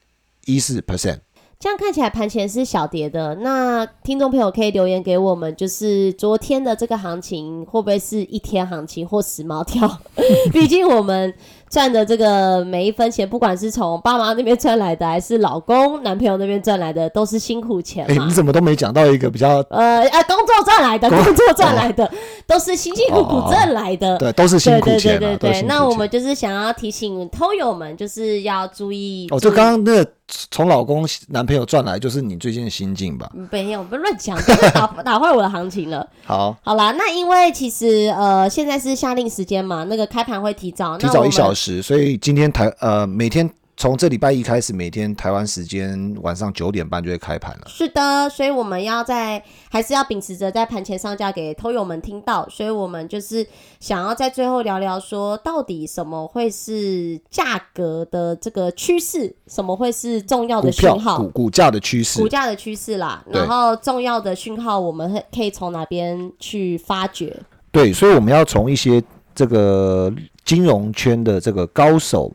[0.45, 1.21] 一四 percent。
[1.59, 3.37] 这样看起来盘前是小跌的。
[3.37, 10.01] 那听众朋友可以留言给我们，就是昨天的这个行情会不会是一天行情或死猫跳？
[10.53, 11.33] 毕竟我们
[11.73, 18.27] 赚的这个每一分钱，不管是从爸妈那边赚来的，还是老公、男朋友那边赚来的，都是辛苦钱哎、嘛。
[18.27, 22.13] 你怎么都没讲到一个比较呃啊，工作赚来的，工工作赚来的，
[22.47, 24.19] 都是辛辛苦苦挣来的。
[24.19, 29.27] 对，都是辛苦钱啊，对对对，那我们就是想要提醒偷友们，就是要注意。
[29.31, 30.11] 哦，就刚刚那个
[30.51, 33.31] 从老公男朋友赚来，就是你最近的心境吧？
[33.51, 34.37] 没有，不要乱讲，
[34.75, 36.07] 打打坏我的行情了。
[36.27, 41.83] 好，好啦，那因为其实呃现在是下令时间嘛，那个开盘会提早，提早一小时。
[41.83, 47.63] 所以今天台呃每天从这礼拜一开始，每天台湾时间晚上九点半就会开盘了。
[47.67, 53.45] 是的，所以我们要在还是要秉持着在盘前上架给偷友们听到，所以我们就是
[53.81, 63.25] 想要在最后聊聊说，到底什么会是价格的这个趋势，什么会是重要的讯号，股股价的趋势，股价的趋势啦。
[63.33, 67.35] 然后重要的讯号，我们可以从哪边去发掘？
[67.73, 69.03] 对，所以我们要从一些
[69.35, 70.13] 这个
[70.53, 72.31] 金融圈的这个高手。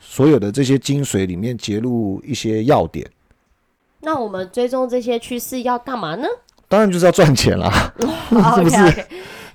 [0.00, 3.08] 所有的这些精髓里面揭露一些要点，
[4.00, 6.28] 那我们追踪这些趋势要干嘛呢？
[6.68, 7.92] 当然就是要赚钱啦，
[8.54, 8.76] 是不是？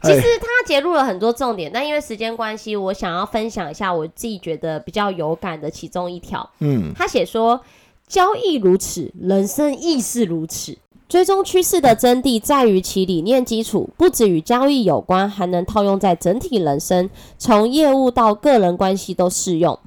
[0.01, 6.49] 其实他揭露了很多重点，但因为时间关系，我想要分享一下我自己觉得比较有感的其中一条。
[6.59, 7.61] 嗯，他写说，
[8.07, 10.77] 交易如此，人生亦是如此。
[11.09, 19.79] 追踪趋势的真谛在于其理念基础，不止与交易有关，还能套用在整体人生，从业务到个人关系都适用。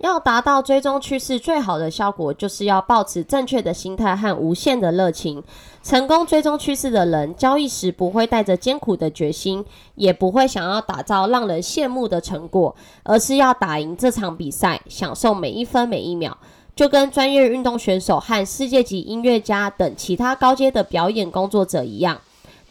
[0.00, 5.42] 要达到追踪趋势最好的效果，就是要保持正确的心态和无限的热情。
[5.82, 16.36] 成功追踪趋势的人，交易时不会带着艰苦的决心，也不会想要打造让人羡慕的成果，而是要打赢这场比赛，享受每一分每一秒。
[16.76, 22.20] 就跟专业运动选手和世界级音乐家等其他高阶的表演工作者一样，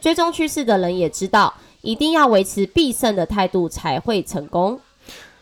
[0.00, 4.80] 追踪趋势的人也知道，一定要维持必胜的态度才会成功。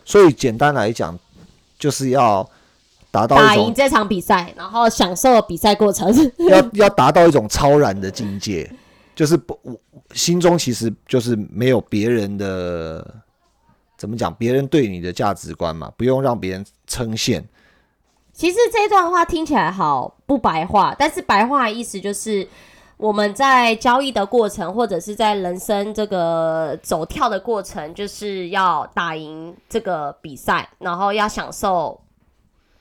[0.05, 1.17] 所以，简单来讲。
[1.77, 2.49] 就是要
[3.11, 6.09] 达到打赢这场比赛，然后享受比赛过程。
[6.49, 8.71] 要要达到一种超然的境界，
[9.15, 9.79] 就是不我
[10.15, 13.07] 心中其实就是没有别人的
[13.99, 17.43] 怎么讲，别人对你的价值观嘛，不用让别人称羡。
[18.35, 22.47] 其实这段话听起来好不白话，但是白话意思就是。
[22.97, 32.01] 我们在交易的过程，或者是在人生这个走跳的过程，就是要打赢这个比赛，然后要享受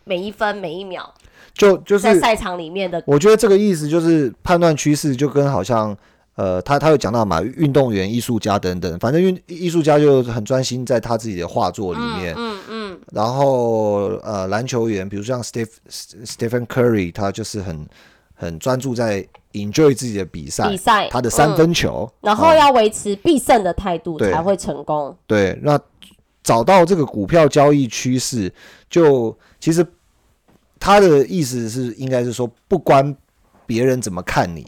[0.04, 1.12] 每一分每一秒。
[1.56, 5.98] 就就是在赛场里面的，我觉得这个意思就是判断趋势，就跟好像
[6.36, 12.53] 呃，他他有讲到嘛，运动员、艺术家等等，反正运艺术家就很专心在他自己的画作里面，嗯嗯，
[13.12, 17.88] 然后呃，篮球员，比如像 Steph Stephen Curry，他就是很
[18.34, 19.28] 很专注在。
[19.54, 25.16] enjoy 自己的比赛，比赛他的三分球，然后要维持必胜的态度才会成功。
[25.28, 25.80] 对，那
[26.42, 28.52] 找到这个股票交易趋势，
[28.90, 29.86] 就其实
[30.80, 33.16] 他的意思是，应该是说，不关
[33.68, 34.66] 别人怎么看你，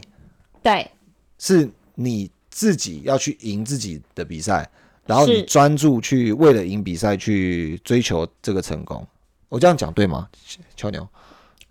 [0.62, 0.88] 对，
[1.36, 4.70] 是你自己要去赢自己的比赛，
[5.06, 9.06] 然后你专注去为了赢比赛去追求这个成功。
[9.48, 10.28] 我这样讲对吗？
[10.74, 11.06] 乔牛。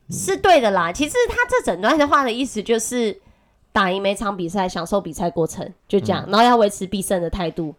[0.10, 3.20] 是对的啦，其实他这整段的话的意思就是
[3.72, 7.74] 打赢每场比赛，享受比赛过程，就这样，然后要维持必胜的态度，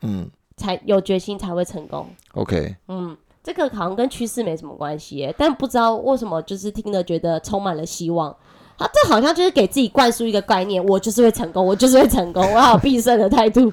[0.00, 2.08] 嗯，才有决心才会成功。
[2.32, 8.34] OK，嗯，这个好像跟趋势没什么关系，但不知道为什么就是听了觉得充满了希望。
[8.78, 13.72] 啊，这好像就是给自己灌输一个概念，我就是会成功，我就是会成功，我要有 必胜的态度。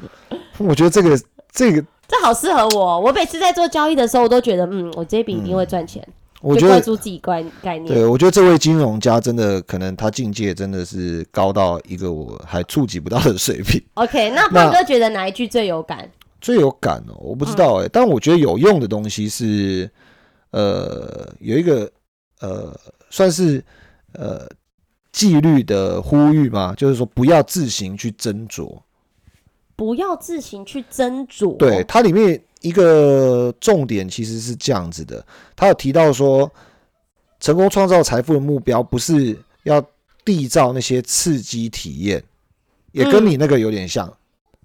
[0.57, 1.19] 我觉得这个
[1.51, 6.07] 这个这好适合我，我每次在做交易的时候，我都觉得嗯，我这笔一定会赚钱。
[6.41, 13.81] 我觉得自己概概念，对我觉得这位金融家真的可能他境界真的是高到一个我还触及不到的水平。
[13.93, 16.09] OK， 那胖哥觉得哪一句最有感？
[16.41, 19.89] 最有感哦，我不知道哎，但我觉得有用的东西是，
[20.51, 21.89] 呃，有一个
[22.41, 22.77] 呃，
[23.09, 23.63] 算是
[24.15, 24.45] 呃
[25.13, 28.81] 纪律的呼吁嘛，就是说不要自行去斟酌，
[29.77, 31.55] 不要自行去斟酌。
[31.55, 32.43] 对，它里面。
[32.63, 35.21] 一个重点其实是这样子的，
[35.53, 36.49] 他有提到说，
[37.41, 39.85] 成功创造财富的目标不是要
[40.23, 42.23] 缔造那些刺激体验，
[42.93, 44.09] 也跟你那个有点像，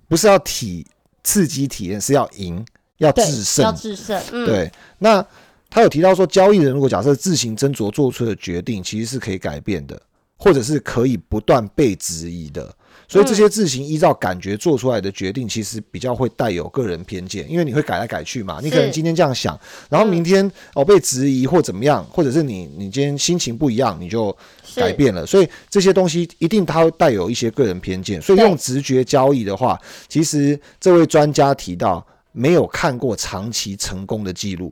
[0.07, 0.87] 不是要体
[1.25, 2.65] 刺激体验，是要赢，
[2.99, 4.23] 要制胜，要制胜。
[4.47, 5.27] 对，那
[5.69, 10.01] 他有提到说，交易人如果假设自行斟酌做出的决定，其实是可以改变的，
[10.39, 12.75] 或者是可以不断被质疑的。
[13.11, 18.61] 所以这些自行依照感觉做出来的决定，其实比较会带有个人偏见，因为你会改来改去嘛。
[18.63, 24.37] 你可能今天这样想，然后明天哦被质疑或怎么样，或者是你你今天心情不一样，你就
[24.77, 25.25] 改变了。
[25.25, 28.21] 所以这些东西一定它会带有一些个人偏见。
[28.21, 34.71] 所以用直觉交易的话，其实这位专家提到没有看过长期成功的记录。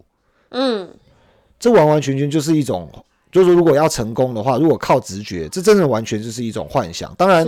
[0.51, 0.87] 嗯，
[1.59, 2.91] 这完完全全就是一种，
[3.37, 7.15] 就是如果要成功的话，如果靠直觉，这真的完全就是一种幻想。
[7.17, 7.47] 当然。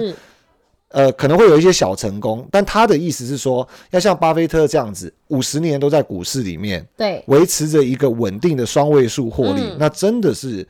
[0.90, 10.66] 呃，可能会有一些小成功，但他的意思是说，要像巴菲特这样子，五十年都在股市里面，对，维持着一个稳定的双位数获利，那真的是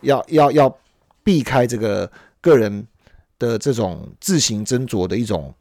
[0.00, 0.78] 要要要
[1.22, 2.86] 避开这个个人
[3.38, 5.52] 的这种自行斟酌的一种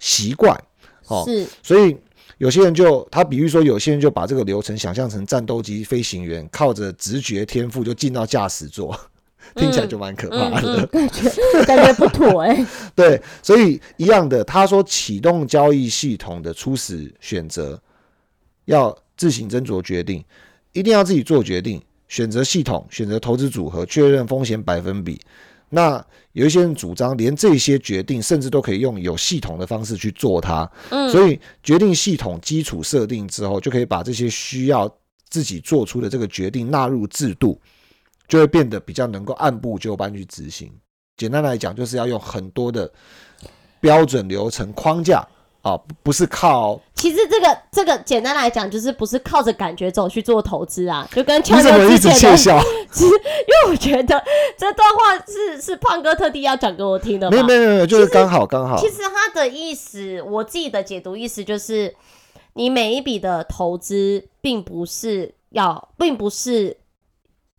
[0.00, 0.60] 习惯，
[1.06, 1.96] 哦，是，所以
[2.38, 8.98] 有些人就他比喻说，有些人就把这个流程想象成战斗机飞行员靠着直觉天赋就进到驾驶座，
[9.54, 11.30] 听起来就蛮可怕的，感觉
[11.64, 12.66] 感觉不妥哎。
[12.94, 17.80] 对，所以一样的，他说启动交易系统的初始选择
[18.64, 20.24] 要自行斟酌决定，
[20.72, 25.20] 一定要自己做决定，选择系统，选择投资组合，确认风险百分比。
[25.70, 30.70] 那有一些人主张，连这些决定甚至都可以用有系统的方式去做它。
[30.90, 34.92] 嗯，所以决定系统基础设定之后，就可以把这些需要
[35.28, 37.60] 自己做出的这个决定纳入制度，
[38.28, 40.70] 就会变得比较能够按部就班去执行。
[41.16, 42.92] 简单来讲，就是要用很多的
[43.80, 45.26] 标准流程框架。
[45.64, 46.78] 啊，不是靠。
[46.94, 52.56] 其实这个这个简单来讲，就是不是靠着感觉走去做投资啊，就跟你怎么一直窃笑？
[53.00, 54.22] 因为我觉得
[54.58, 57.30] 这段话是是胖哥特地要讲给我听的。
[57.30, 58.76] 没有没有没有，就是刚好刚好。
[58.78, 61.94] 其实他的意思，我自己的解读意思就是，
[62.52, 66.76] 你每一笔的投资，并不是要，并不是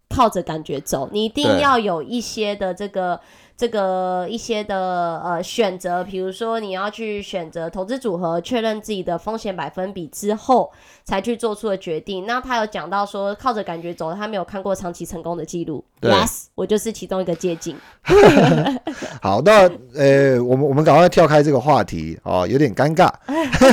[0.10, 3.20] 靠着感觉走，你一定要有一些的这个。
[3.58, 10.70] 这个一些的呃选择，比如说你要去选择投资组合，确认自己的风险百分比之后，
[11.06, 12.26] 才去做出的决定。
[12.26, 15.82] 那他有讲到说靠着感觉走，他没有看过长期成功的记录。
[16.02, 17.78] Yes，我就是其中一个接近。
[19.24, 23.10] 好，那呃，我们我们赶快跳开这个话题哦，有点尴尬。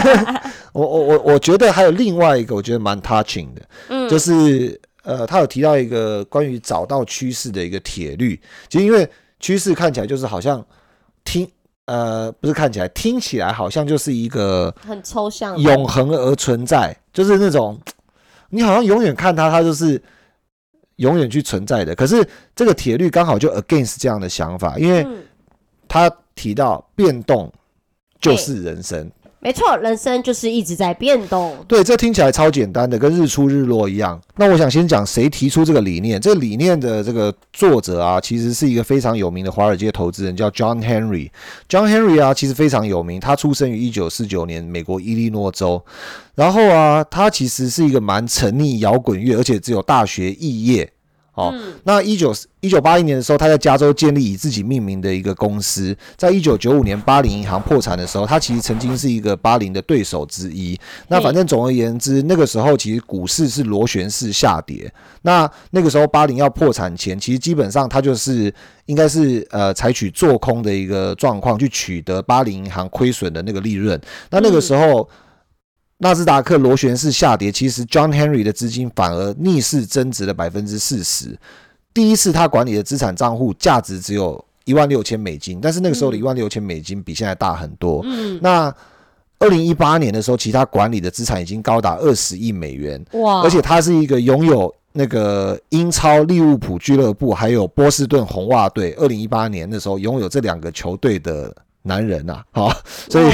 [0.72, 9.10] 我我我我觉得还有另外一个，我觉得蛮 touching 的，嗯，就是呃，他有提到一个关于找到趋势的一个铁律，其实因为。
[9.42, 10.64] 趋势看起来就是好像
[11.24, 11.46] 听
[11.84, 17.78] 呃不是看起来听起来好像就是一个很抽象永恒而存在，就是那种
[18.48, 20.00] 你好像永远看它，它就是
[20.96, 21.94] 永远去存在的。
[21.94, 25.06] 可是这个铁律刚好就 against 这样的想法，因为
[25.88, 27.52] 他提到变动
[28.20, 29.10] 就是人生。
[29.44, 31.52] 没错，人生就是一直在变动。
[31.66, 34.20] 对，这听起来超简单的，跟日出日落一样。
[34.36, 36.20] 那我想先讲谁提出这个理念。
[36.20, 41.28] 这个理念的这个作者啊，其实是一个非常有名的华尔街投资人，叫 John Henry。
[41.68, 43.18] John Henry 啊，其实非常有名。
[43.18, 45.82] 他出生于一九四九年美国伊利诺州。
[46.36, 50.91] 然后啊，他其实是一个蛮沉溺摇滚乐，而且只有大学肄业。
[51.34, 51.54] 哦，
[51.84, 55.96] 那一九一九八一年的时候，他在加州建立以自己命名的一个公司。
[56.14, 60.78] 在一九九五年巴林银行破产的时候，他其实曾经是一个巴林的对手之一。
[61.08, 64.92] 那反正总而言之，那个时候其实股市是螺旋式下跌。
[65.22, 68.52] 那那个时候巴林要破产前，其实基本上他就是
[68.84, 73.98] 应该是呃采取做空的一个状况，去取得巴林银行亏损的那个利润。
[74.30, 75.08] 那那个时候。
[76.02, 81.38] 纳斯达克螺旋式下跌，其实 John Henry 的资金反而逆势增值了百分之四十。
[81.94, 88.00] 第一次他管理的资产账户价值只有一万六千美金，但是那个时候的一万六千美金比现在大很多。
[88.04, 88.74] 嗯，那
[89.38, 93.00] 二零一八年的时候，其他管理的资产已经高达二十亿美元。
[93.12, 93.42] 哇！
[93.42, 98.92] 而且他是一个拥有那个英超利物浦俱乐部，还有波士顿红袜队。
[98.94, 101.54] 二零一八年的时候，拥有这两个球队的。
[101.82, 102.72] 男人呐， 好，
[103.10, 103.24] 所以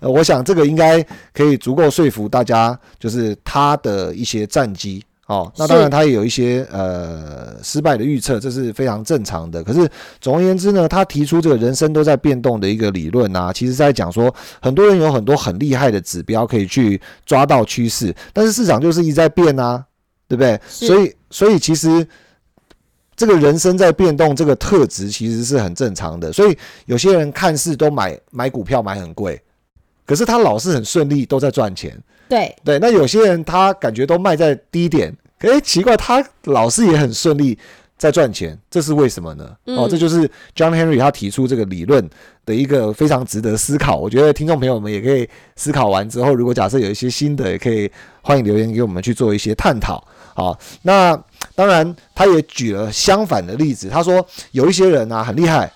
[0.00, 1.00] 呃，我想这个应该
[1.32, 9.62] 可以足够说服大家，就是他的一些战绩，哦，那当然他也有一些呃失败的预测，这是非常正常的。
[9.62, 9.88] 可是
[10.20, 19.84] 总而言之呢，他提出这个人生都在变动的一个理论啊，其实在讲说，很多人有很多很厉害的指标可以去抓到趋势，但是市场就是一直在变啊，
[20.28, 20.60] 对不对？
[20.68, 22.06] 所以，所以其实。
[23.16, 26.32] 这个人生在变动，这个特质其实是很正常的。
[26.32, 29.40] 所以有些人看似都买买股票买很贵，
[30.04, 31.96] 可是他老是很顺利，都在赚钱。
[32.28, 37.56] 对对，那有些人他感觉都卖在低点，哎，奇怪，他老是也很顺利
[37.96, 39.56] 在赚钱，这是为什么呢？
[39.66, 42.08] 哦，这就是 John Henry 他提出这个理论
[42.44, 43.96] 的一个非常值得思考。
[43.96, 47.88] 我觉得听众朋友们也可以思考完之后，如果假设有一些新的，也可以
[48.22, 50.02] 欢迎留言给我们去做一些探讨。
[50.34, 51.16] 好，那。
[51.56, 53.88] 当然，他也举了相反的例子。
[53.88, 55.72] 他说，有一些人啊很厉害，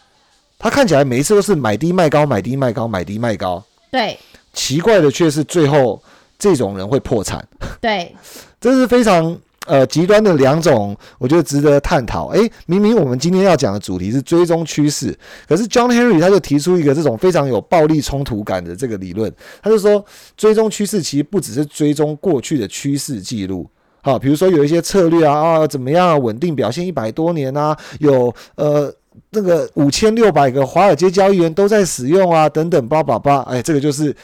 [0.59, 3.63] 他看起来每一次都是买低卖高，买低卖高，买低卖高。
[3.91, 4.19] 对，
[4.53, 6.03] 奇怪的却是最后
[6.37, 7.47] 这种人会破产。
[7.81, 8.13] 对，
[8.61, 12.27] 这是非常呃极端的两种，我觉得值得探讨。
[12.31, 15.17] 诶，明明我们今天要讲的主题是追踪趋势，
[15.49, 19.33] 可是 John Henry 他就提出一个这种非常有暴力冲突感的这个理论。
[19.63, 20.05] 他就说，
[20.37, 23.71] 追踪趋势其实不只是追踪过去的趋势记录。
[24.09, 27.77] 好，比如说有一些策略啊啊，怎么样稳定表现一百多年啊？
[28.01, 28.91] 有呃
[29.29, 34.17] 那个五千六百个华尔街交易员都在使用啊，等等，叭叭叭，哎，这个就是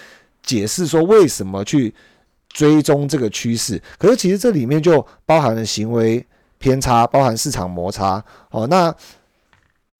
[0.42, 1.92] 解释说为什么去
[2.48, 3.78] 追踪这个趋势。
[3.98, 6.24] 可是其实这里面就包含了行为
[6.56, 8.24] 偏差，包含市场摩擦。
[8.52, 8.94] 哦，那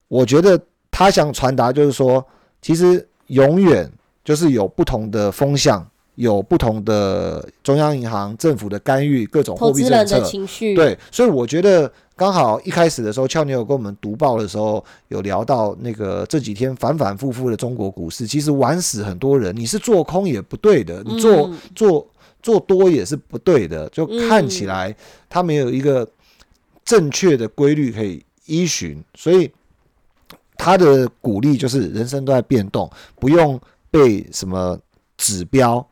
[0.07, 0.59] 我觉得
[0.89, 2.25] 他想传达就是说，
[2.59, 3.87] 其实永远
[4.23, 10.21] 就是有不同的风向有不同的中央银行、政府的干预，各种货币政策。
[10.23, 10.73] 情绪。
[10.73, 19.55] 对，所以我觉得刚好一开始的时候，俏妞有跟我们读报的时候，有聊到那个这几天反反复复的中国股市，其实玩死很多人。
[19.55, 22.07] 你是做空也不对的，你做做
[22.41, 24.95] 做多也是不对的，就看起来
[25.29, 26.07] 它没有一个
[26.85, 29.51] 正确的规律可以依循，所以
[30.55, 32.89] 他的鼓励就是人生都在变动，
[33.19, 33.59] 不用
[33.91, 34.79] 被什么
[35.17, 35.85] 指标。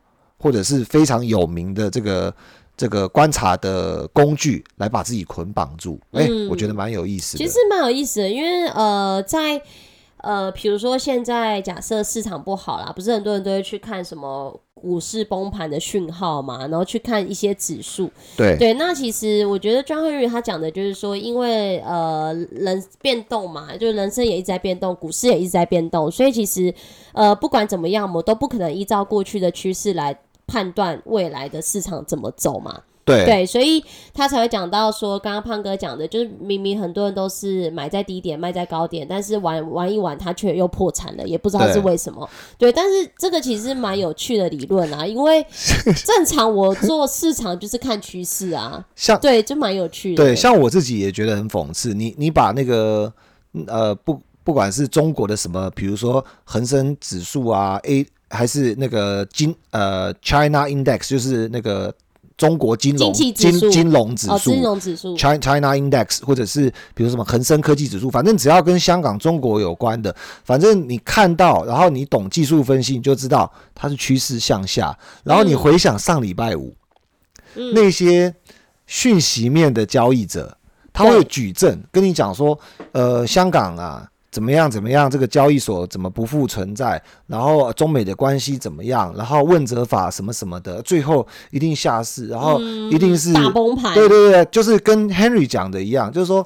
[0.44, 2.36] 或者是非常有名的这个
[2.76, 7.46] 这个观察的工具来把自己捆绑住，哎，我觉得蛮有意思的。
[7.46, 9.62] 其实蛮有意思的，因为呃，在
[10.18, 18.10] 呃，比如说现在假设市场不好啦，不是很多人都会去看什么股市崩盘的讯号嘛，然后去看一些指数。
[18.36, 26.74] 对对，那其实我觉得庄慧玉他讲的就是说，因为呃人变动嘛，就是人生也一直在变动，股市也一直在变动，所以其实
[27.14, 30.18] 呃不管怎么样，我都不可能依照过去的趋势来。
[30.54, 32.82] 判断未来的市场怎么走嘛？
[33.06, 33.84] 对对，所以
[34.14, 42.30] 他才会讲到说，刚刚胖哥讲的，就是明明很多人都是买在低点卖在高点，但是玩玩一玩，他却又破产了，也不知道是为什么。
[42.58, 45.44] 对，但是这个其实蛮有趣的理论啊，因为
[46.06, 50.24] 正常我做市场就是看趋势啊，像对，就蛮有趣的。
[50.24, 53.12] 对，像我自己也觉得很讽刺，你你把那个
[53.66, 58.06] 呃不不管是中国的什么，比如说恒生指数啊 A。
[58.34, 61.94] 还是那个金呃，China Index 就是那个
[62.36, 70.14] 中国金融金金融指数，金融指数，China China Index，或者是比如什么恒生科技指数，反正只要跟香港、中国有关的，
[70.44, 74.98] 反正你看到，然后你懂技术分析，你就知道它是趋势向下。
[75.24, 76.74] 然后你回想上礼拜五
[77.74, 78.34] 那些
[78.88, 80.58] 讯息面的交易者，
[80.92, 82.60] 他会举证跟你讲说，
[82.94, 84.10] 呃，香港啊。
[84.34, 84.70] 怎么样？
[84.70, 85.10] 怎么样？
[85.10, 87.02] 这个交易所怎么不复存在？
[87.28, 89.14] 然后中美的关系怎么样？
[89.16, 92.60] 然后问责法什么什么的，最后一定下市，然后
[92.92, 93.94] 一定是大崩盘。
[93.94, 96.46] 对对对，就是跟 Henry 讲的一样，就是说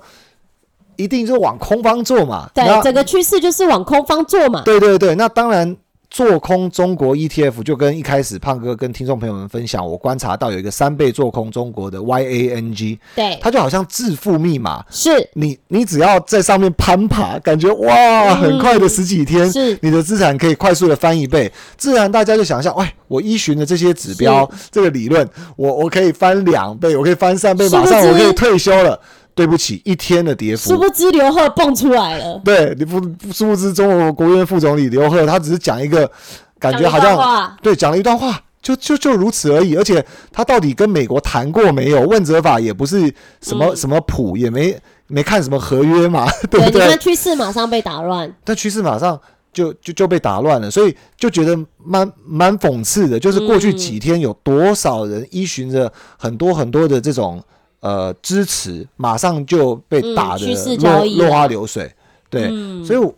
[0.97, 2.49] 一定就往空方做嘛。
[2.53, 4.61] 对，整个趋势就是往空方做嘛。
[4.63, 5.75] 对对对，那当然。
[6.09, 15.09] 做空中国 ETF 就跟一开始胖哥跟听众朋友们分享，我观察到有一个三倍做空中国的 YANG，对，它就好像致富密码，是。
[15.33, 19.77] 你你只要在上面攀爬，感觉哇，很快的十几天，是。
[19.81, 28.99] 你的资产可以快速的翻一倍，自然大家就想象，喂，我依循的这些指标，这个理论，我我可以翻两倍，我可以翻三倍，马上我可以退休了。
[29.37, 30.71] 对不起，一天的跌幅。
[30.71, 32.41] 殊不知刘鹤蹦出来了。
[32.43, 32.99] 对，你不
[33.31, 36.09] 殊不知中国国务院副总理刘鹤，他只是讲一个，
[36.57, 39.75] 感觉好像对讲了一段话，就就就如此而已。
[39.75, 42.01] 而且他到底跟美国谈过没有？
[42.01, 44.75] 问责法也不是什么什么谱，也没
[45.05, 46.81] 没看什么合约嘛， 对不对？
[46.81, 49.21] 你看趋势马上被打乱，但趋势马上
[49.53, 53.19] 就就就被打乱了，所以就觉得蛮蛮讽刺的。
[53.19, 57.39] 就是过去几天有多少人依循着很多很多的这种。
[57.79, 60.45] 呃，支持马上就被打的
[60.77, 61.93] 落落花流水，
[62.27, 62.49] 对，
[62.83, 63.13] 所以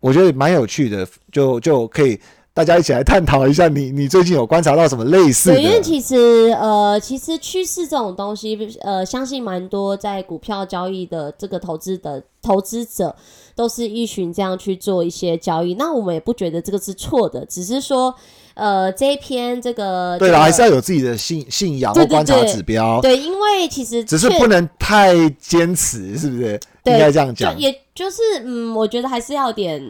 [0.00, 2.20] 我觉得蛮有趣的，就就可以
[2.52, 5.60] 大家一起来探讨一下，你你最近有观察到什么类似的？
[5.62, 13.14] 因为其实呃，其实趋势这种东西，呃，相信蛮多在股票交易的这个投资的投资者
[13.54, 18.14] 都是一群这样去做一些交易，那我们也不觉得这个是错的，只是说。
[18.54, 23.00] 呃，这一篇这个对了，还是要有自己的信信仰或观察指标。
[23.00, 26.60] 对，因为其实只是不能太坚持，是不是？
[26.84, 27.58] 应该这样讲。
[27.58, 29.82] 也就是嗯，我觉得还是要点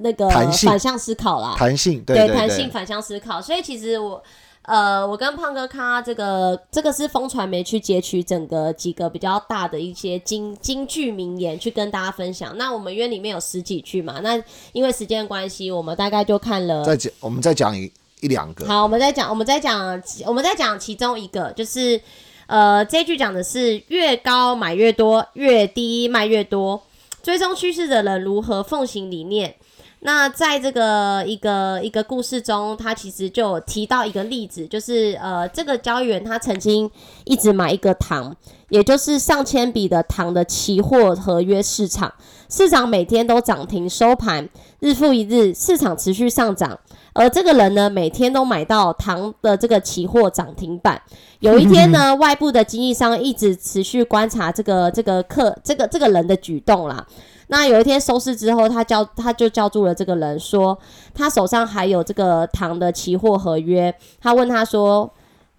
[0.00, 3.40] 那个反向思考啦，弹性对弹性反向思考。
[3.40, 4.22] 所以其实我。
[4.62, 12.56] 呃，我跟胖哥看这个，这个是风传媒去截取整个几个比较大的一些京京剧名言去跟大家分享。
[12.58, 14.40] 那我们约里面有十几句嘛，那
[14.72, 16.84] 因为时间关系，我们大概就看了。
[16.84, 17.90] 再讲，我们再讲一
[18.20, 18.66] 一两个。
[18.66, 22.00] 好，我们再讲，我们再讲，我们再讲其中一个，就是
[22.46, 26.82] 呃，这句讲的是越高买越多，越低卖越多。
[27.22, 29.54] 追踪趋势的人如何奉行理念？
[30.02, 36.90] 那在这个一个一个故事中，他其实就提到一个例子，就是呃，这个交易员他曾经
[37.26, 38.34] 一直买一个糖，
[38.70, 42.10] 也就是上千笔的糖的期货合约市场，
[42.48, 44.48] 市场每天都涨停收盘，
[44.78, 46.80] 日复一日，市场持续上涨，
[47.12, 51.00] 而这个人呢，每天都买到糖的这个期货涨停板。
[51.40, 57.06] 有一天呢， 外部的经纪商一直持续观察这个这个客这个这个人的举动啦。
[57.48, 60.78] 那有一天收市之后，他叫他就叫住了这个人，说
[61.12, 63.92] 他手上还有这个糖的期货合约。
[64.20, 65.10] 他问他说：“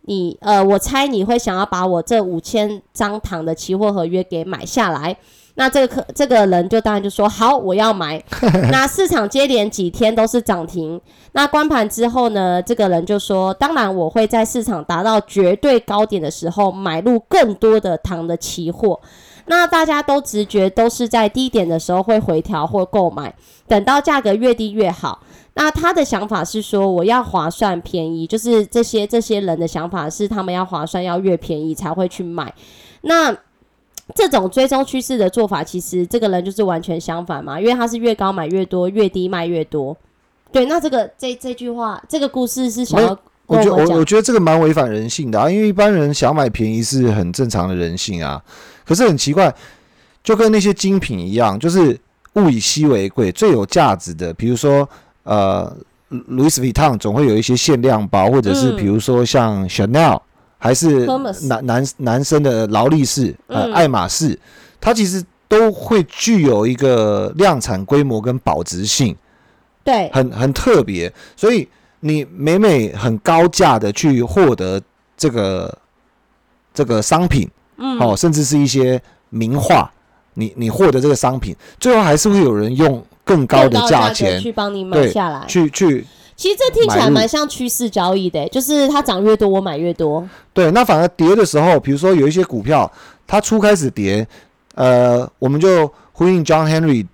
[0.08, 5.18] 你呃，我猜你会想要把我这五千张糖的期货合约给买下来？”
[5.62, 8.20] 那这个客这个人就当然就说好，我要买。
[8.72, 11.00] 那市场接连几天都是涨停。
[11.34, 19.00] 那关盘之后呢，这个人就说，当然我会在市场达到绝对高点的时候买入更多的糖的期货。
[19.46, 23.32] 那大家都直觉都是在低点的时候会回调或购买，
[23.68, 25.22] 等到价格越低越好。
[25.54, 32.52] 那他的想法是说，我要划算便宜，就是这些这些人的想法是他们要划算要越便宜才会去买。
[33.02, 33.36] 那
[34.16, 39.96] 这种追踪趋势的做法，其实这个人就是完全相反嘛，因为他是越高买越多，越低卖越多。
[40.52, 48.42] 对，那这个这这句话，这个故事是想要我觉得我我觉得这个蛮违反人性的啊，因为一般人想买便宜是很正常的人性啊。
[48.86, 49.54] 可是很奇怪，
[50.24, 51.98] 就跟那些精品一样，就是
[52.34, 54.88] 物以稀为贵，最有价值的，比如说
[55.24, 55.74] 呃
[56.10, 60.20] ，Louis Vuitton 总会有一些限量包，或者是比如说像 Chanel，
[60.64, 61.08] 还是
[61.48, 64.38] 男男男生的劳力士，呃，爱马仕，
[64.80, 69.16] 它其实都会具有一个量产规模跟保值性，
[69.84, 71.68] 对，很很特别，所以
[72.02, 74.80] 你每每很高价的去获得
[75.18, 75.76] 这个
[76.72, 77.50] 这个商品。
[77.78, 79.92] 嗯哦，甚至是一些名画，
[80.36, 86.06] 你你获得这个商品，最后还是会有人用更高的价钱去帮你买下来，去去。
[86.42, 90.28] 其实这听起来蛮像趋势交易的，就是它涨越多，我买越多。
[90.54, 92.92] 对，那反而跌的时候，比如说有一些股票，
[93.28, 94.28] 它初开始跌，
[94.74, 97.06] 呃，我们就呼应 John Henry。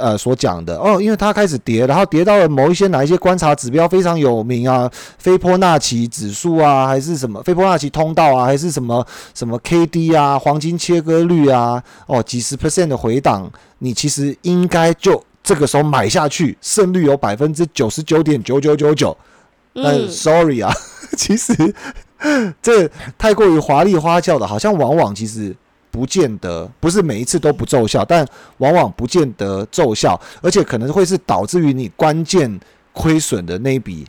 [0.00, 19.16] 呃，所讲的哦，因为它开始跌，然后跌到了某一些哪一些观察指标非常有名啊，菲波纳奇指数啊，还是什么菲波纳奇通道啊，还是什么什么 K D 啊，黄金切割率啊，哦，几十 percent 的回档，你其实应该就这个时候买下去，胜率有百分之九十九点九九九九。
[19.74, 20.72] 嗯，sorry 啊，
[21.16, 21.52] 其实
[22.60, 25.54] 这太过于华丽花俏的，好像往往其实。
[25.92, 28.26] 不见得不是每一次都不奏效，但
[28.56, 32.58] 往往不见得奏效，而且可能会是导致于你关键
[32.94, 34.06] 亏损的那一笔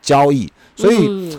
[0.00, 0.48] 交易。
[0.76, 1.36] 所以，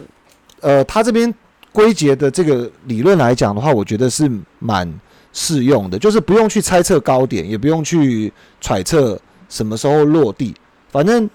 [0.59, 1.33] 呃，他这边
[1.71, 4.85] 归结的这个理论来讲的话，我觉得是蛮
[5.33, 9.19] 适用的，就是不用去猜测高点，也不用去揣测
[9.49, 10.55] 什么时候落地，
[10.91, 11.29] 反正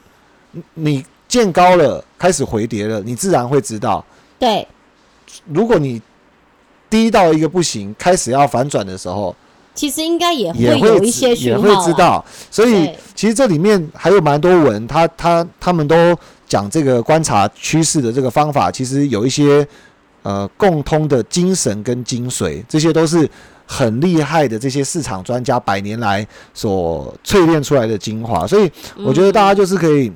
[0.74, 4.05] 你见高了开始回跌了，你自然会知道。
[4.38, 4.66] 对，
[5.47, 6.01] 如果你。
[6.88, 9.34] 低到一个不行，开始要反转的时候，
[9.74, 12.24] 其实应该也会有一些也会知道。
[12.49, 16.16] 所以其实这里面还有蛮多文，他他他们都
[16.47, 19.66] 讲这个观察趋势的这个方法，其实有一些
[20.22, 23.28] 呃共通的精神跟精髓，这些都是
[23.66, 28.46] 很厉害的这些市场专家百年来所淬炼出来的精华。
[28.46, 28.70] 所以
[29.04, 30.12] 我觉得大家就是可以。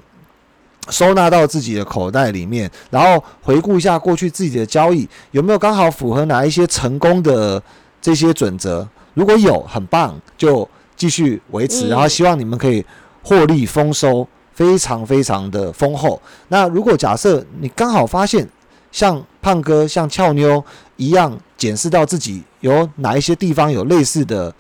[0.89, 7.63] 收纳到自己的口袋里面，然后回顾一下过去自己的交易有没有刚好符合哪一些成功的
[8.03, 8.89] 这些准则。
[9.15, 11.89] 如果有，很棒，就继续维持。
[11.89, 12.85] 然后希望你们可以
[13.23, 16.21] 获利丰收，非常非常的丰厚。
[16.49, 18.49] 那如果假设你刚好发现
[18.91, 20.65] 像胖哥、像俏妞
[20.97, 24.53] 一样，检视到自己有哪一些地方有类似的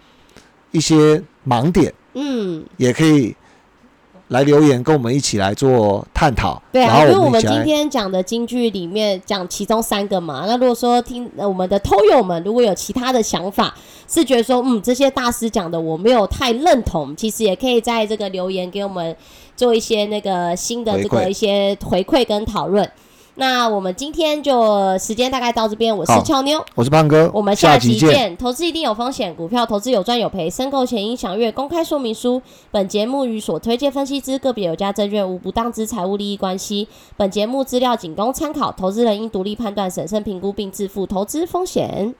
[0.70, 3.34] 一些盲点，嗯，也可以。
[4.30, 6.62] 来留言，跟我们一起来做探讨。
[6.70, 13.74] 对啊，因为我们今天讲的京剧里面讲其中三个嘛，那如果说听我们的偷友们如果有其他的想法，
[14.06, 19.16] 是觉得说嗯这些大师讲的我没有太认同，其实也可以在这个留言给我们
[19.56, 22.88] 做一些那个新的这个一些回馈跟讨论。
[23.40, 28.36] 那我们今天就时间大概到这边，我是俏妞，我是胖哥，我们下期见。
[28.36, 32.42] 投资一定有风险，股票投资有赚有赔，申购前应详阅公开说明书。
[32.70, 36.86] 本节目与所推荐分析之个别有价证券无不当之财务利益关系。
[37.16, 42.14] 本节目资料仅供参考，投资人应独立判断、审慎评估并自负投资风险。